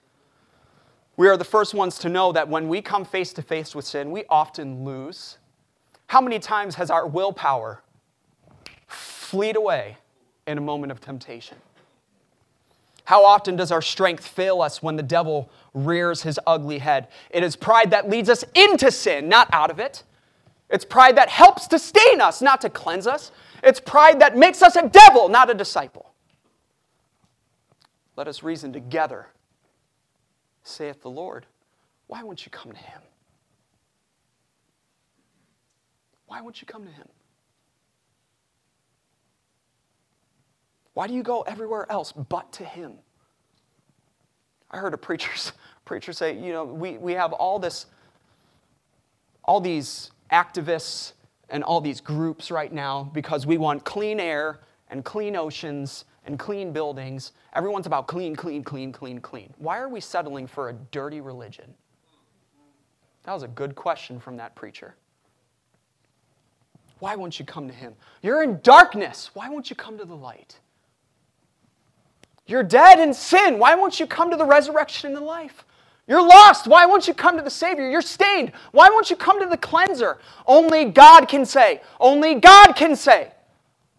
We 1.18 1.28
are 1.28 1.38
the 1.38 1.44
first 1.44 1.74
ones 1.74 1.98
to 2.00 2.10
know 2.10 2.32
that 2.32 2.48
when 2.48 2.70
we 2.70 2.82
come 2.82 3.04
face 3.04 3.34
to 3.34 3.42
face 3.42 3.76
with 3.76 3.86
sin, 3.86 4.12
we 4.12 4.24
often 4.30 4.86
lose. 4.86 5.38
How 6.08 6.22
many 6.22 6.40
times 6.40 6.76
has 6.76 6.90
our 6.90 7.08
willpower 7.08 7.82
fleet 8.88 9.56
away 9.56 9.98
in 10.48 10.58
a 10.58 10.62
moment 10.62 10.92
of 10.92 11.02
temptation? 11.02 11.58
How 13.06 13.26
often 13.26 13.56
does 13.56 13.72
our 13.72 13.82
strength 13.82 14.26
fail 14.26 14.62
us 14.62 14.82
when 14.82 14.96
the 14.96 15.04
devil 15.04 15.50
rears 15.74 16.22
his 16.22 16.40
ugly 16.48 16.78
head? 16.78 17.08
It 17.30 17.44
is 17.44 17.56
pride 17.56 17.92
that 17.92 18.10
leads 18.10 18.30
us 18.30 18.46
into 18.56 18.92
sin, 18.92 19.28
not 19.28 19.50
out 19.52 19.70
of 19.70 19.80
it. 19.80 20.04
It's 20.72 20.86
pride 20.86 21.18
that 21.18 21.30
helps 21.30 21.68
to 21.68 21.80
stain 21.80 22.22
us, 22.22 22.42
not 22.42 22.62
to 22.62 22.70
cleanse 22.70 23.06
us. 23.06 23.32
It's 23.62 23.80
pride 23.80 24.22
that 24.22 24.38
makes 24.38 24.62
us 24.62 24.76
a 24.76 24.88
devil, 24.88 25.28
not 25.28 25.50
a 25.50 25.54
disciple. 25.54 26.14
Let 28.16 28.28
us 28.28 28.42
reason 28.42 28.72
together, 28.72 29.28
saith 30.64 31.02
the 31.02 31.10
Lord. 31.10 31.46
Why 32.08 32.24
won't 32.24 32.46
you 32.46 32.52
come 32.52 32.72
to 32.72 32.78
him? 32.78 33.02
Why 36.28 36.42
won't 36.42 36.62
you 36.62 36.66
come 36.66 36.86
to 36.86 36.92
him? 36.92 37.08
Why 40.94 41.08
do 41.08 41.14
you 41.14 41.24
go 41.24 41.42
everywhere 41.42 41.90
else 41.90 42.12
but 42.12 42.52
to 42.54 42.66
him? 42.66 42.94
I 44.70 44.78
heard 44.78 44.94
a 44.94 44.98
preacher, 44.98 45.32
preacher 45.86 46.14
say, 46.14 46.38
you 46.38 46.54
know, 46.54 46.64
we, 46.64 46.98
we 46.98 47.14
have 47.14 47.34
all 47.34 47.60
this, 47.60 47.86
all 49.44 49.60
these 49.60 50.12
activists 50.32 51.13
and 51.50 51.63
all 51.63 51.82
these 51.82 52.02
groups 52.02 52.52
right 52.52 52.72
now 52.72 53.10
because 53.13 53.46
we 53.46 53.58
want 53.58 53.84
clean 53.84 54.20
air 54.20 54.62
and 54.89 55.04
clean 55.04 55.36
oceans 55.36 56.06
and 56.26 56.39
clean 56.39 56.72
buildings. 56.72 57.34
Everyone's 57.54 57.88
about 57.88 58.08
clean, 58.08 58.36
clean, 58.36 58.63
clean, 58.63 58.91
clean, 58.91 59.20
clean. 59.20 59.54
Why 59.58 59.80
are 59.80 59.89
we 59.89 60.00
settling 60.00 60.48
for 60.48 60.70
a 60.70 60.74
dirty 60.74 61.22
religion? 61.22 61.74
That 63.24 63.34
was 63.34 63.44
a 63.44 63.48
good 63.48 63.76
question 63.76 64.20
from 64.20 64.38
that 64.38 64.56
preacher. 64.56 64.96
Why 67.00 67.15
won't 67.15 67.39
you 67.39 67.46
come 67.46 67.67
to 67.67 67.74
him? 67.74 67.96
You're 68.22 68.44
in 68.44 68.60
darkness. 68.62 69.32
Why 69.34 69.50
won't 69.50 69.70
you 69.70 69.76
come 69.76 69.98
to 69.98 70.06
the 70.06 70.15
light? 70.15 70.60
You're 72.46 72.63
dead 72.63 73.00
in 73.00 73.13
sin. 73.13 73.60
Why 73.60 73.76
won't 73.76 74.00
you 74.00 74.06
come 74.06 74.30
to 74.30 74.38
the 74.38 74.46
resurrection 74.46 75.08
and 75.08 75.17
the 75.17 75.22
life? 75.22 75.65
You're 76.12 76.28
lost. 76.28 76.67
Why 76.67 76.86
won't 76.86 77.08
you 77.08 77.13
come 77.13 77.38
to 77.38 77.41
the 77.41 77.50
Savior? 77.50 77.89
You're 77.89 78.02
stained. 78.02 78.52
Why 78.74 78.89
won't 78.89 79.10
you 79.10 79.15
come 79.15 79.39
to 79.39 79.47
the 79.47 79.56
cleanser? 79.56 80.19
Only 80.45 80.84
God 80.84 81.30
can 81.30 81.45
say. 81.45 81.80
Only 82.02 82.36
God 82.36 82.74
can 82.74 82.97
say. 82.97 83.32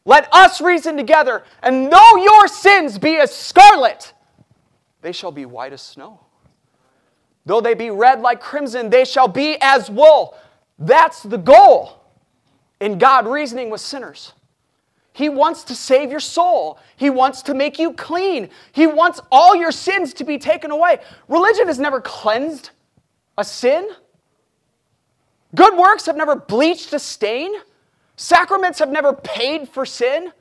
Let 0.05 0.29
us 0.31 0.61
reason 0.61 0.99
together, 0.99 1.43
and 1.63 1.91
though 1.91 2.17
your 2.17 2.49
sins 2.49 2.99
be 2.99 3.17
as 3.17 3.35
scarlet, 3.35 4.13
they 5.01 5.13
shall 5.13 5.33
be 5.33 5.47
white 5.47 5.73
as 5.73 5.81
snow. 5.81 6.21
Though 7.47 7.63
they 7.63 7.73
be 7.73 7.89
red 7.89 8.21
like 8.21 8.43
crimson, 8.43 8.91
they 8.91 9.07
shall 9.07 9.29
be 9.29 9.57
as 9.63 9.89
wool. 9.89 10.37
That's 10.79 11.23
the 11.23 11.39
goal 11.39 12.05
in 12.79 12.99
God 12.99 13.27
reasoning 13.27 13.71
with 13.71 13.81
sinners. 13.81 14.35
He 15.13 15.29
wants 15.29 15.65
to 15.65 15.75
save 15.75 16.11
your 16.11 16.21
soul. 16.21 16.79
He 16.97 17.11
wants 17.11 17.43
to 17.43 17.55
make 17.55 17.79
you 17.79 17.93
clean. 17.93 18.49
He 18.73 18.87
wants 18.87 19.21
all 19.31 19.55
your 19.55 19.73
sins 19.73 20.15
to 20.15 20.25
be 20.25 20.39
taken 20.39 20.71
away. 20.71 20.99
Religion 21.29 21.67
has 21.67 21.79
never 21.79 22.01
cleansed 22.01 22.71
a 23.37 23.45
sin. 23.45 23.91
Good 25.55 25.77
works 25.77 26.07
have 26.07 26.17
never 26.17 26.37
bleached 26.37 26.93
a 26.95 26.99
stain. 26.99 27.53
Sacraments 28.17 28.79
have 28.79 28.91
never 28.91 29.13
paid 29.13 29.69
for 29.69 29.85
sin. 29.85 30.33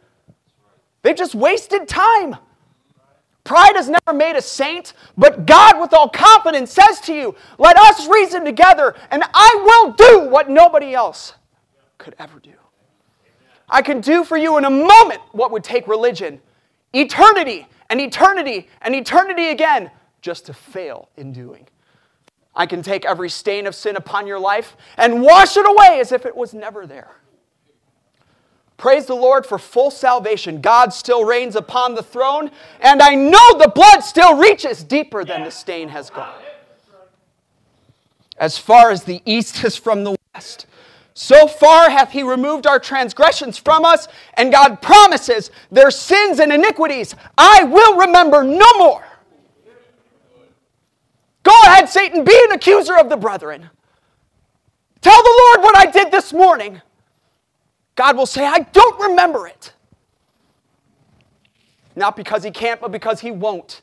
They've 1.01 1.15
just 1.15 1.35
wasted 1.35 1.87
time. 1.87 2.37
Pride 3.43 3.75
has 3.75 3.89
never 3.89 4.13
made 4.15 4.35
a 4.35 4.41
saint, 4.41 4.93
but 5.17 5.47
God, 5.47 5.81
with 5.81 5.93
all 5.93 6.07
confidence, 6.07 6.71
says 6.71 7.01
to 7.01 7.13
you, 7.13 7.35
Let 7.57 7.75
us 7.75 8.07
reason 8.07 8.45
together, 8.45 8.95
and 9.09 9.23
I 9.33 9.61
will 9.65 9.93
do 9.93 10.29
what 10.29 10.49
nobody 10.49 10.93
else 10.93 11.33
could 11.97 12.15
ever 12.19 12.39
do. 12.39 12.53
I 13.71 13.81
can 13.81 14.01
do 14.01 14.23
for 14.25 14.35
you 14.35 14.57
in 14.57 14.65
a 14.65 14.69
moment 14.69 15.21
what 15.31 15.51
would 15.51 15.63
take 15.63 15.87
religion 15.87 16.41
eternity 16.93 17.67
and 17.89 18.01
eternity 18.01 18.67
and 18.81 18.93
eternity 18.93 19.49
again 19.49 19.89
just 20.21 20.45
to 20.47 20.53
fail 20.53 21.07
in 21.15 21.31
doing. 21.31 21.67
I 22.53 22.65
can 22.65 22.83
take 22.83 23.05
every 23.05 23.29
stain 23.29 23.65
of 23.65 23.73
sin 23.73 23.95
upon 23.95 24.27
your 24.27 24.39
life 24.39 24.75
and 24.97 25.21
wash 25.21 25.55
it 25.55 25.65
away 25.65 26.01
as 26.01 26.11
if 26.11 26.25
it 26.25 26.35
was 26.35 26.53
never 26.53 26.85
there. 26.85 27.11
Praise 28.75 29.05
the 29.05 29.15
Lord 29.15 29.45
for 29.45 29.57
full 29.57 29.91
salvation. 29.91 30.59
God 30.59 30.91
still 30.91 31.23
reigns 31.23 31.55
upon 31.55 31.95
the 31.95 32.03
throne, 32.03 32.51
and 32.81 33.01
I 33.01 33.15
know 33.15 33.57
the 33.57 33.71
blood 33.73 33.99
still 34.01 34.35
reaches 34.37 34.83
deeper 34.83 35.23
than 35.23 35.43
the 35.43 35.51
stain 35.51 35.87
has 35.89 36.09
gone. 36.09 36.33
As 38.37 38.57
far 38.57 38.89
as 38.89 39.03
the 39.03 39.21
east 39.23 39.63
is 39.63 39.77
from 39.77 40.03
the 40.03 40.17
west, 40.33 40.65
so 41.13 41.47
far 41.47 41.89
hath 41.89 42.11
he 42.11 42.23
removed 42.23 42.65
our 42.65 42.79
transgressions 42.79 43.57
from 43.57 43.83
us, 43.85 44.07
and 44.35 44.51
God 44.51 44.81
promises 44.81 45.51
their 45.71 45.91
sins 45.91 46.39
and 46.39 46.51
iniquities 46.51 47.15
I 47.37 47.63
will 47.63 47.97
remember 47.97 48.43
no 48.43 48.71
more. 48.77 49.03
Go 51.43 51.53
ahead, 51.65 51.89
Satan, 51.89 52.23
be 52.23 52.39
an 52.45 52.51
accuser 52.51 52.97
of 52.97 53.09
the 53.09 53.17
brethren. 53.17 53.69
Tell 55.01 55.23
the 55.23 55.41
Lord 55.43 55.63
what 55.63 55.77
I 55.77 55.89
did 55.89 56.11
this 56.11 56.31
morning. 56.31 56.81
God 57.95 58.15
will 58.15 58.27
say, 58.27 58.45
I 58.45 58.59
don't 58.59 58.99
remember 59.01 59.47
it. 59.47 59.73
Not 61.95 62.15
because 62.15 62.43
he 62.43 62.51
can't, 62.51 62.79
but 62.79 62.91
because 62.91 63.19
he 63.19 63.31
won't. 63.31 63.81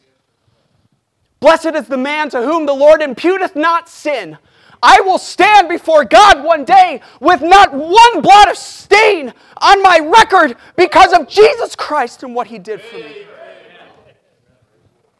Blessed 1.40 1.74
is 1.74 1.88
the 1.88 1.96
man 1.98 2.30
to 2.30 2.42
whom 2.42 2.66
the 2.66 2.72
Lord 2.72 3.00
imputeth 3.00 3.54
not 3.54 3.88
sin. 3.88 4.38
I 4.82 5.00
will 5.00 5.18
stand 5.18 5.68
before 5.68 6.04
God 6.04 6.44
one 6.44 6.64
day 6.64 7.00
with 7.20 7.42
not 7.42 7.72
one 7.72 8.20
blot 8.20 8.50
of 8.50 8.56
stain 8.56 9.32
on 9.56 9.82
my 9.82 9.98
record 9.98 10.56
because 10.76 11.12
of 11.12 11.28
Jesus 11.28 11.74
Christ 11.74 12.22
and 12.22 12.34
what 12.34 12.46
he 12.46 12.58
did 12.58 12.80
for 12.80 12.96
me. 12.96 13.26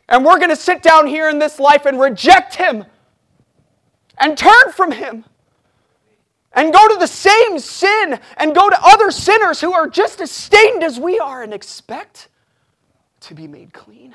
And 0.09 0.25
we're 0.25 0.38
going 0.38 0.51
to 0.51 0.57
sit 0.57 0.83
down 0.83 1.07
here 1.07 1.29
in 1.29 1.38
this 1.38 1.59
life 1.59 1.85
and 1.85 2.01
reject 2.01 2.55
him 2.55 2.85
and 4.18 4.38
turn 4.38 4.73
from 4.73 4.92
him 4.92 5.25
and 6.53 6.73
go 6.73 6.88
to 6.88 6.97
the 6.99 7.07
same 7.07 7.59
sin 7.59 8.18
and 8.37 8.55
go 8.55 8.71
to 8.71 8.79
other 8.83 9.11
sinners 9.11 9.61
who 9.61 9.73
are 9.73 9.88
just 9.88 10.21
as 10.21 10.31
stained 10.31 10.83
as 10.83 10.99
we 10.99 11.18
are 11.18 11.42
and 11.42 11.53
expect 11.53 12.29
to 13.21 13.35
be 13.35 13.47
made 13.47 13.73
clean. 13.73 14.14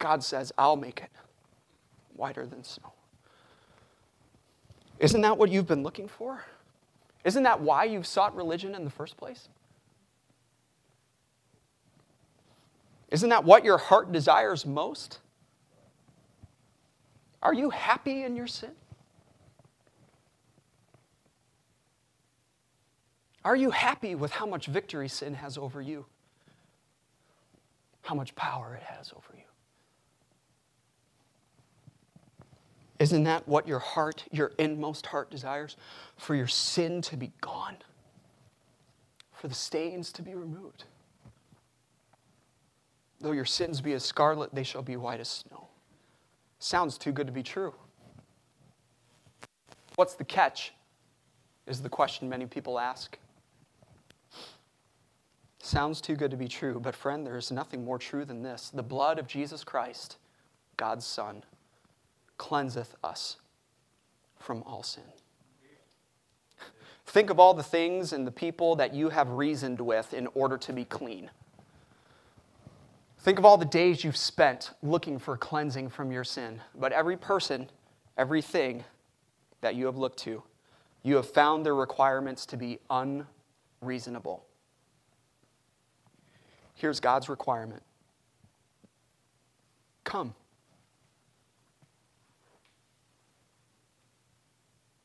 God 0.00 0.24
says, 0.24 0.50
I'll 0.58 0.76
make 0.76 1.00
it 1.02 1.10
whiter 2.16 2.44
than 2.46 2.64
snow. 2.64 2.92
Isn't 4.98 5.20
that 5.20 5.38
what 5.38 5.50
you've 5.50 5.68
been 5.68 5.84
looking 5.84 6.08
for? 6.08 6.42
Isn't 7.24 7.44
that 7.44 7.60
why 7.60 7.84
you've 7.84 8.06
sought 8.06 8.34
religion 8.34 8.74
in 8.74 8.84
the 8.84 8.90
first 8.90 9.16
place? 9.16 9.48
Isn't 13.10 13.28
that 13.28 13.44
what 13.44 13.64
your 13.64 13.78
heart 13.78 14.10
desires 14.10 14.64
most? 14.64 15.20
Are 17.42 17.54
you 17.54 17.70
happy 17.70 18.22
in 18.22 18.36
your 18.36 18.46
sin? 18.46 18.70
Are 23.44 23.56
you 23.56 23.70
happy 23.70 24.14
with 24.14 24.32
how 24.32 24.46
much 24.46 24.66
victory 24.66 25.08
sin 25.08 25.34
has 25.34 25.58
over 25.58 25.80
you? 25.80 26.06
How 28.02 28.14
much 28.14 28.34
power 28.34 28.74
it 28.74 28.82
has 28.82 29.12
over 29.14 29.28
you? 29.34 29.44
Isn't 33.00 33.24
that 33.24 33.48
what 33.48 33.66
your 33.66 33.78
heart, 33.78 34.24
your 34.30 34.52
inmost 34.58 35.06
heart 35.06 35.30
desires? 35.30 35.76
For 36.16 36.34
your 36.34 36.46
sin 36.46 37.00
to 37.02 37.16
be 37.16 37.32
gone, 37.40 37.78
for 39.32 39.48
the 39.48 39.54
stains 39.54 40.12
to 40.12 40.22
be 40.22 40.34
removed. 40.34 40.84
Though 43.20 43.32
your 43.32 43.46
sins 43.46 43.80
be 43.80 43.94
as 43.94 44.04
scarlet, 44.04 44.54
they 44.54 44.62
shall 44.62 44.82
be 44.82 44.96
white 44.96 45.18
as 45.18 45.28
snow. 45.28 45.68
Sounds 46.58 46.98
too 46.98 47.10
good 47.10 47.26
to 47.26 47.32
be 47.32 47.42
true. 47.42 47.74
What's 49.96 50.14
the 50.14 50.24
catch? 50.24 50.74
Is 51.66 51.80
the 51.80 51.88
question 51.88 52.28
many 52.28 52.44
people 52.46 52.78
ask. 52.78 53.18
Sounds 55.62 56.02
too 56.02 56.16
good 56.16 56.30
to 56.30 56.36
be 56.36 56.48
true, 56.48 56.80
but 56.80 56.94
friend, 56.94 57.26
there 57.26 57.36
is 57.36 57.50
nothing 57.50 57.84
more 57.84 57.98
true 57.98 58.24
than 58.26 58.42
this. 58.42 58.70
The 58.70 58.82
blood 58.82 59.18
of 59.18 59.26
Jesus 59.26 59.64
Christ, 59.64 60.16
God's 60.76 61.06
Son, 61.06 61.42
cleanseth 62.40 62.94
us 63.04 63.36
from 64.38 64.62
all 64.62 64.82
sin. 64.82 65.04
Think 67.04 67.28
of 67.28 67.38
all 67.38 67.52
the 67.52 67.62
things 67.62 68.14
and 68.14 68.26
the 68.26 68.30
people 68.32 68.76
that 68.76 68.94
you 68.94 69.10
have 69.10 69.28
reasoned 69.28 69.78
with 69.78 70.14
in 70.14 70.26
order 70.28 70.56
to 70.56 70.72
be 70.72 70.86
clean. 70.86 71.28
Think 73.18 73.38
of 73.38 73.44
all 73.44 73.58
the 73.58 73.66
days 73.66 74.02
you've 74.02 74.16
spent 74.16 74.70
looking 74.82 75.18
for 75.18 75.36
cleansing 75.36 75.90
from 75.90 76.10
your 76.10 76.24
sin. 76.24 76.62
But 76.74 76.92
every 76.92 77.18
person, 77.18 77.68
everything 78.16 78.84
that 79.60 79.74
you 79.74 79.84
have 79.84 79.98
looked 79.98 80.20
to, 80.20 80.42
you 81.02 81.16
have 81.16 81.28
found 81.28 81.66
their 81.66 81.74
requirements 81.74 82.46
to 82.46 82.56
be 82.56 82.78
unreasonable. 82.88 84.46
Here's 86.74 87.00
God's 87.00 87.28
requirement 87.28 87.82
Come. 90.04 90.34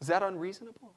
Is 0.02 0.08
that 0.08 0.24
unreasonable? 0.24 0.94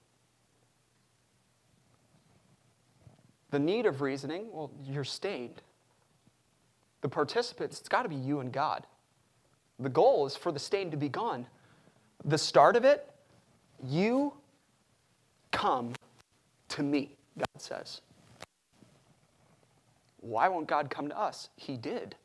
The 3.50 3.58
need 3.58 3.86
of 3.86 4.00
reasoning, 4.02 4.46
well, 4.52 4.70
you're 4.84 5.04
stained. 5.04 5.62
The 7.00 7.08
participants, 7.08 7.80
it's 7.80 7.88
got 7.88 8.02
to 8.02 8.08
be 8.08 8.16
you 8.16 8.40
and 8.40 8.52
God. 8.52 8.86
The 9.78 9.88
goal 9.88 10.26
is 10.26 10.36
for 10.36 10.52
the 10.52 10.58
stain 10.58 10.90
to 10.90 10.96
be 10.96 11.08
gone. 11.08 11.46
The 12.24 12.36
start 12.36 12.76
of 12.76 12.84
it, 12.84 13.08
you 13.82 14.34
come 15.52 15.92
to 16.70 16.82
me, 16.82 17.16
God 17.38 17.62
says. 17.62 18.00
Why 20.20 20.48
won't 20.48 20.66
God 20.66 20.90
come 20.90 21.08
to 21.08 21.18
us? 21.18 21.48
He 21.56 21.76
did. 21.76 22.16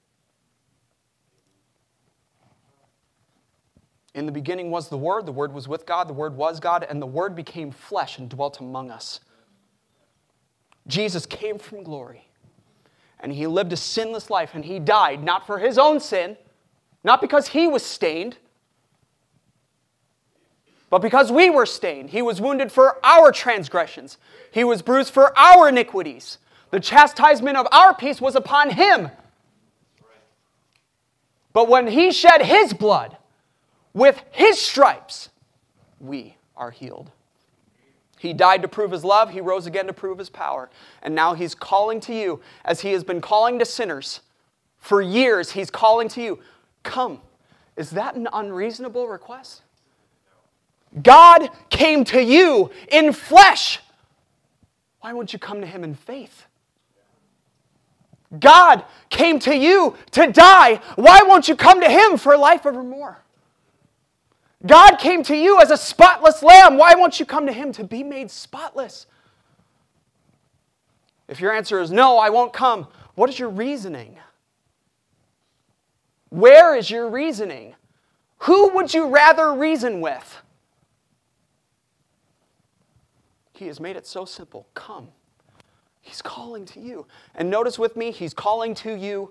In 4.14 4.26
the 4.26 4.32
beginning 4.32 4.70
was 4.70 4.90
the 4.90 4.98
Word, 4.98 5.26
the 5.26 5.32
Word 5.32 5.54
was 5.54 5.68
with 5.68 5.86
God, 5.86 6.08
the 6.08 6.14
Word 6.14 6.36
was 6.36 6.60
God, 6.60 6.86
and 6.88 7.02
the 7.02 7.08
Word 7.08 7.36
became 7.36 7.72
flesh 7.72 8.20
and 8.20 8.30
dwelt 8.30 8.60
among 8.60 8.92
us. 8.92 9.20
Jesus 10.86 11.26
came 11.26 11.58
from 11.58 11.84
glory, 11.84 12.28
and 13.20 13.32
he 13.32 13.48
lived 13.48 13.74
a 13.74 13.78
sinless 13.78 14.30
life, 14.30 14.52
and 14.54 14.66
he 14.66 14.80
died 14.80 15.24
not 15.24 15.48
for 15.48 15.58
his 15.58 15.78
own 15.78 16.00
sin, 16.00 16.38
not 17.04 17.22
because 17.22 17.50
he 17.50 17.68
was 17.68 17.84
stained, 17.84 18.38
but 20.90 21.00
because 21.00 21.32
we 21.32 21.50
were 21.50 21.66
stained. 21.66 22.12
He 22.12 22.22
was 22.22 22.40
wounded 22.40 22.72
for 22.72 23.04
our 23.04 23.32
transgressions, 23.32 24.18
he 24.52 24.64
was 24.64 24.84
bruised 24.84 25.12
for 25.12 25.38
our 25.38 25.70
iniquities. 25.70 26.38
The 26.70 26.80
chastisement 26.80 27.56
of 27.56 27.68
our 27.72 27.96
peace 27.96 28.20
was 28.20 28.36
upon 28.36 28.72
him. 28.72 29.12
But 31.52 31.70
when 31.70 31.88
he 31.88 32.12
shed 32.12 32.42
his 32.42 32.74
blood, 32.74 33.16
with 33.94 34.22
his 34.32 34.60
stripes, 34.60 35.30
we 36.00 36.36
are 36.56 36.72
healed. 36.72 37.12
He 38.18 38.34
died 38.34 38.62
to 38.62 38.68
prove 38.68 38.92
his 38.92 39.04
love, 39.04 39.32
he 39.32 39.42
rose 39.42 39.66
again 39.66 39.88
to 39.88 39.94
prove 39.94 40.18
his 40.18 40.30
power. 40.30 40.70
And 41.02 41.14
now 41.14 41.34
he's 41.34 41.54
calling 41.54 42.00
to 42.02 42.14
you, 42.14 42.42
as 42.64 42.82
he 42.82 42.94
has 42.94 43.04
been 43.04 43.22
calling 43.22 43.60
to 43.60 43.66
sinners. 43.66 44.22
For 44.78 45.02
years, 45.02 45.52
he's 45.52 45.70
calling 45.70 46.08
to 46.10 46.22
you, 46.22 46.40
Come. 46.84 47.22
Is 47.76 47.92
that 47.92 48.16
an 48.16 48.28
unreasonable 48.32 49.08
request? 49.08 49.62
God 51.02 51.50
came 51.70 52.04
to 52.06 52.22
you 52.22 52.70
in 52.92 53.14
flesh. 53.14 53.80
Why 55.00 55.14
won't 55.14 55.34
you 55.34 55.40
come 55.40 55.62
to 55.62 55.68
him 55.68 55.84
in 55.84 55.96
faith? 55.96 56.46
God 58.40 58.84
came 59.10 59.40
to 59.40 59.56
you 59.56 59.96
to 60.12 60.32
die. 60.32 60.82
Why 60.96 61.24
won't 61.24 61.48
you 61.48 61.56
come 61.56 61.82
to 61.82 61.90
him 61.90 62.18
for 62.18 62.38
life 62.38 62.66
evermore? 62.66 63.23
God 64.66 64.96
came 64.96 65.24
to 65.24 65.36
you 65.36 65.60
as 65.60 65.72
a 65.72 65.78
spotless 65.78 66.42
lamb. 66.42 66.78
Why 66.78 66.96
won't 66.96 67.20
you 67.20 67.26
come 67.26 67.46
to 67.48 67.54
him 67.54 67.72
to 67.74 67.84
be 67.84 68.04
made 68.04 68.32
spotless? 68.32 69.08
If 71.28 71.40
your 71.40 71.52
answer 71.52 71.82
is 71.82 71.92
no, 71.92 72.18
I 72.18 72.30
won't 72.30 72.54
come, 72.54 72.88
what 73.16 73.30
is 73.30 73.38
your 73.38 73.50
reasoning? 73.50 74.18
Where 76.30 76.76
is 76.76 76.90
your 76.90 77.10
reasoning? 77.10 77.76
Who 78.40 78.70
would 78.70 78.94
you 78.94 79.08
rather 79.08 79.54
reason 79.54 80.02
with? 80.02 80.42
He 83.54 83.68
has 83.68 83.80
made 83.80 83.96
it 83.96 84.08
so 84.08 84.26
simple. 84.26 84.68
Come. 84.74 85.10
He's 86.02 86.22
calling 86.22 86.66
to 86.66 86.80
you. 86.80 87.06
And 87.36 87.50
notice 87.50 87.80
with 87.80 87.96
me, 87.96 88.12
He's 88.12 88.34
calling 88.34 88.74
to 88.76 88.94
you 88.94 89.30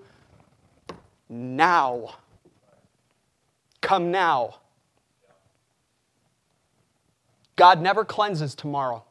now. 1.28 2.16
Come 3.80 4.10
now. 4.10 4.61
God 7.56 7.80
never 7.80 8.04
cleanses 8.04 8.54
tomorrow. 8.54 9.04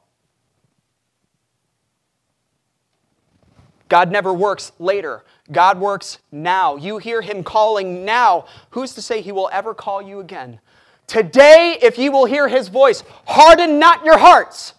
God 3.92 4.10
never 4.10 4.34
works 4.34 4.72
later. 4.80 5.24
God 5.52 5.78
works 5.78 6.20
now. 6.32 6.78
You 6.78 6.98
hear 6.98 7.22
Him 7.22 7.44
calling 7.44 8.06
now. 8.06 8.46
Who's 8.70 8.94
to 8.94 9.02
say 9.02 9.20
He 9.22 9.34
will 9.34 9.50
ever 9.52 9.74
call 9.74 10.02
you 10.02 10.22
again? 10.22 10.62
Today, 11.08 11.78
if 11.82 11.98
you 11.98 12.10
will 12.10 12.24
hear 12.24 12.48
His 12.48 12.70
voice, 12.70 13.04
harden 13.26 13.80
not 13.80 14.06
your 14.06 14.18
hearts. 14.18 14.76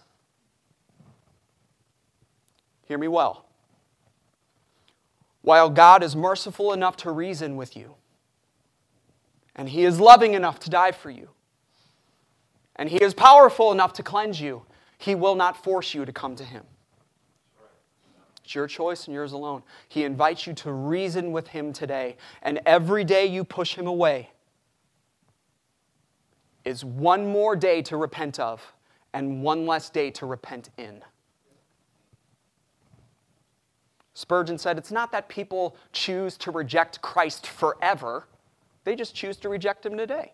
Hear 2.87 2.97
me 2.97 3.07
well. 3.07 3.45
While 5.43 5.69
God 5.69 6.01
is 6.01 6.15
merciful 6.15 6.73
enough 6.73 6.97
to 6.97 7.11
reason 7.11 7.55
with 7.55 7.77
you, 7.77 7.93
and 9.55 9.69
He 9.69 9.83
is 9.85 9.99
loving 9.99 10.33
enough 10.33 10.59
to 10.61 10.71
die 10.71 10.91
for 10.91 11.11
you, 11.11 11.29
and 12.75 12.89
He 12.89 12.97
is 12.97 13.13
powerful 13.13 13.71
enough 13.71 13.93
to 13.93 14.03
cleanse 14.03 14.39
you, 14.41 14.63
He 14.97 15.15
will 15.15 15.35
not 15.35 15.63
force 15.63 15.93
you 15.93 16.05
to 16.05 16.13
come 16.13 16.35
to 16.35 16.43
Him. 16.43 16.63
It's 18.43 18.55
your 18.55 18.67
choice 18.67 19.07
and 19.07 19.13
yours 19.13 19.31
alone. 19.31 19.63
He 19.87 20.03
invites 20.03 20.45
you 20.45 20.53
to 20.53 20.71
reason 20.71 21.31
with 21.31 21.47
Him 21.47 21.71
today, 21.71 22.17
and 22.41 22.59
every 22.65 23.03
day 23.03 23.25
you 23.25 23.43
push 23.43 23.75
Him 23.75 23.87
away 23.87 24.29
is 26.65 26.83
one 26.85 27.31
more 27.31 27.55
day 27.55 27.81
to 27.83 27.97
repent 27.97 28.39
of 28.39 28.61
and 29.13 29.43
one 29.43 29.65
less 29.65 29.89
day 29.89 30.09
to 30.11 30.25
repent 30.25 30.69
in. 30.77 31.01
Spurgeon 34.13 34.57
said, 34.57 34.77
It's 34.77 34.91
not 34.91 35.11
that 35.11 35.27
people 35.27 35.75
choose 35.91 36.37
to 36.37 36.51
reject 36.51 37.01
Christ 37.01 37.47
forever, 37.47 38.27
they 38.83 38.95
just 38.95 39.15
choose 39.15 39.37
to 39.37 39.49
reject 39.49 39.85
Him 39.85 39.97
today. 39.97 40.33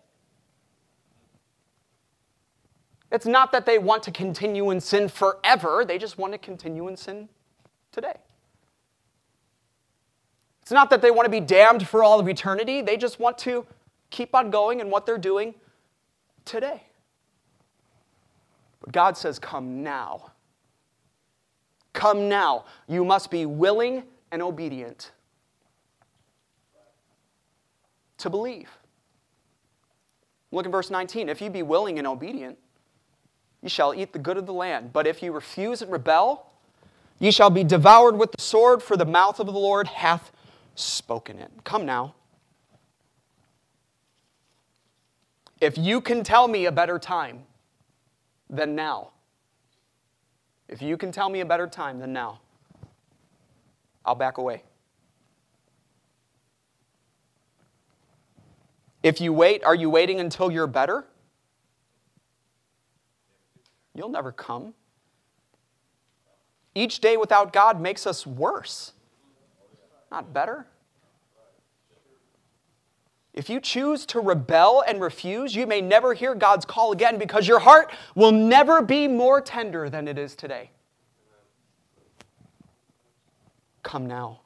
It's 3.12 3.26
not 3.26 3.52
that 3.52 3.66
they 3.66 3.78
want 3.78 4.02
to 4.04 4.10
continue 4.10 4.70
in 4.70 4.80
sin 4.80 5.08
forever, 5.08 5.84
they 5.86 5.98
just 5.98 6.18
want 6.18 6.32
to 6.32 6.38
continue 6.38 6.88
in 6.88 6.96
sin 6.96 7.28
today. 7.92 8.14
It's 10.62 10.70
not 10.70 10.90
that 10.90 11.02
they 11.02 11.10
want 11.10 11.26
to 11.26 11.30
be 11.30 11.40
damned 11.40 11.88
for 11.88 12.04
all 12.04 12.20
of 12.20 12.28
eternity, 12.28 12.82
they 12.82 12.96
just 12.96 13.18
want 13.18 13.38
to 13.38 13.66
keep 14.10 14.34
on 14.34 14.50
going 14.50 14.80
in 14.80 14.90
what 14.90 15.06
they're 15.06 15.18
doing 15.18 15.54
today. 16.44 16.82
But 18.80 18.92
God 18.92 19.16
says, 19.16 19.38
Come 19.38 19.82
now. 19.82 20.32
Come 21.92 22.28
now. 22.28 22.66
You 22.86 23.04
must 23.04 23.30
be 23.30 23.46
willing 23.46 24.04
and 24.30 24.40
obedient 24.42 25.10
to 28.18 28.30
believe. 28.30 28.70
Look 30.52 30.66
at 30.66 30.72
verse 30.72 30.90
19. 30.90 31.28
If 31.28 31.40
you 31.40 31.50
be 31.50 31.62
willing 31.62 31.98
and 31.98 32.06
obedient, 32.06 32.58
you 33.62 33.68
shall 33.68 33.94
eat 33.94 34.12
the 34.12 34.18
good 34.18 34.36
of 34.36 34.46
the 34.46 34.52
land. 34.52 34.92
But 34.92 35.06
if 35.06 35.22
ye 35.22 35.28
refuse 35.28 35.82
and 35.82 35.92
rebel, 35.92 36.46
ye 37.18 37.30
shall 37.30 37.50
be 37.50 37.64
devoured 37.64 38.16
with 38.16 38.32
the 38.32 38.40
sword, 38.40 38.82
for 38.82 38.96
the 38.96 39.04
mouth 39.04 39.38
of 39.38 39.46
the 39.46 39.52
Lord 39.52 39.86
hath 39.86 40.32
spoken 40.74 41.38
it. 41.38 41.50
Come 41.64 41.84
now. 41.84 42.14
If 45.60 45.76
you 45.76 46.00
can 46.00 46.24
tell 46.24 46.48
me 46.48 46.64
a 46.64 46.72
better 46.72 46.98
time 46.98 47.42
than 48.48 48.74
now, 48.74 49.10
if 50.68 50.80
you 50.80 50.96
can 50.96 51.12
tell 51.12 51.28
me 51.28 51.40
a 51.40 51.44
better 51.44 51.66
time 51.66 51.98
than 51.98 52.12
now, 52.12 52.40
I'll 54.04 54.14
back 54.14 54.38
away. 54.38 54.62
If 59.02 59.20
you 59.20 59.32
wait, 59.32 59.64
are 59.64 59.74
you 59.74 59.90
waiting 59.90 60.20
until 60.20 60.50
you're 60.50 60.66
better? 60.66 61.04
You'll 63.94 64.08
never 64.08 64.32
come. 64.32 64.74
Each 66.74 67.00
day 67.00 67.16
without 67.16 67.52
God 67.52 67.80
makes 67.80 68.06
us 68.06 68.26
worse, 68.26 68.92
not 70.10 70.32
better. 70.32 70.66
If 73.32 73.48
you 73.48 73.60
choose 73.60 74.06
to 74.06 74.20
rebel 74.20 74.82
and 74.86 75.00
refuse, 75.00 75.54
you 75.54 75.66
may 75.66 75.80
never 75.80 76.14
hear 76.14 76.34
God's 76.34 76.64
call 76.64 76.92
again 76.92 77.18
because 77.18 77.46
your 77.46 77.60
heart 77.60 77.92
will 78.14 78.32
never 78.32 78.82
be 78.82 79.06
more 79.06 79.40
tender 79.40 79.88
than 79.88 80.08
it 80.08 80.18
is 80.18 80.34
today. 80.34 80.70
Come 83.82 84.06
now. 84.06 84.40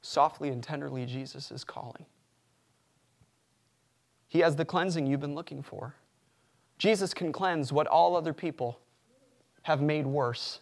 Softly 0.00 0.48
and 0.48 0.62
tenderly, 0.62 1.06
Jesus 1.06 1.50
is 1.50 1.64
calling. 1.64 2.06
He 4.28 4.40
has 4.40 4.56
the 4.56 4.64
cleansing 4.64 5.06
you've 5.06 5.20
been 5.20 5.34
looking 5.34 5.62
for. 5.62 5.94
Jesus 6.84 7.14
can 7.14 7.32
cleanse 7.32 7.72
what 7.72 7.86
all 7.86 8.14
other 8.14 8.34
people 8.34 8.78
have 9.62 9.80
made 9.80 10.06
worse. 10.06 10.60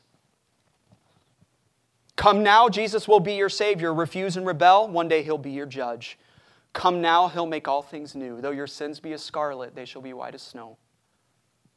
Come 2.14 2.44
now, 2.44 2.68
Jesus 2.68 3.08
will 3.08 3.18
be 3.18 3.34
your 3.34 3.48
Savior. 3.48 3.92
Refuse 3.92 4.36
and 4.36 4.46
rebel, 4.46 4.86
one 4.86 5.08
day 5.08 5.24
He'll 5.24 5.36
be 5.36 5.50
your 5.50 5.66
judge. 5.66 6.16
Come 6.74 7.00
now, 7.00 7.26
He'll 7.26 7.44
make 7.44 7.66
all 7.66 7.82
things 7.82 8.14
new. 8.14 8.40
Though 8.40 8.52
your 8.52 8.68
sins 8.68 9.00
be 9.00 9.12
as 9.14 9.20
scarlet, 9.20 9.74
they 9.74 9.84
shall 9.84 10.00
be 10.00 10.12
white 10.12 10.36
as 10.36 10.42
snow. 10.42 10.76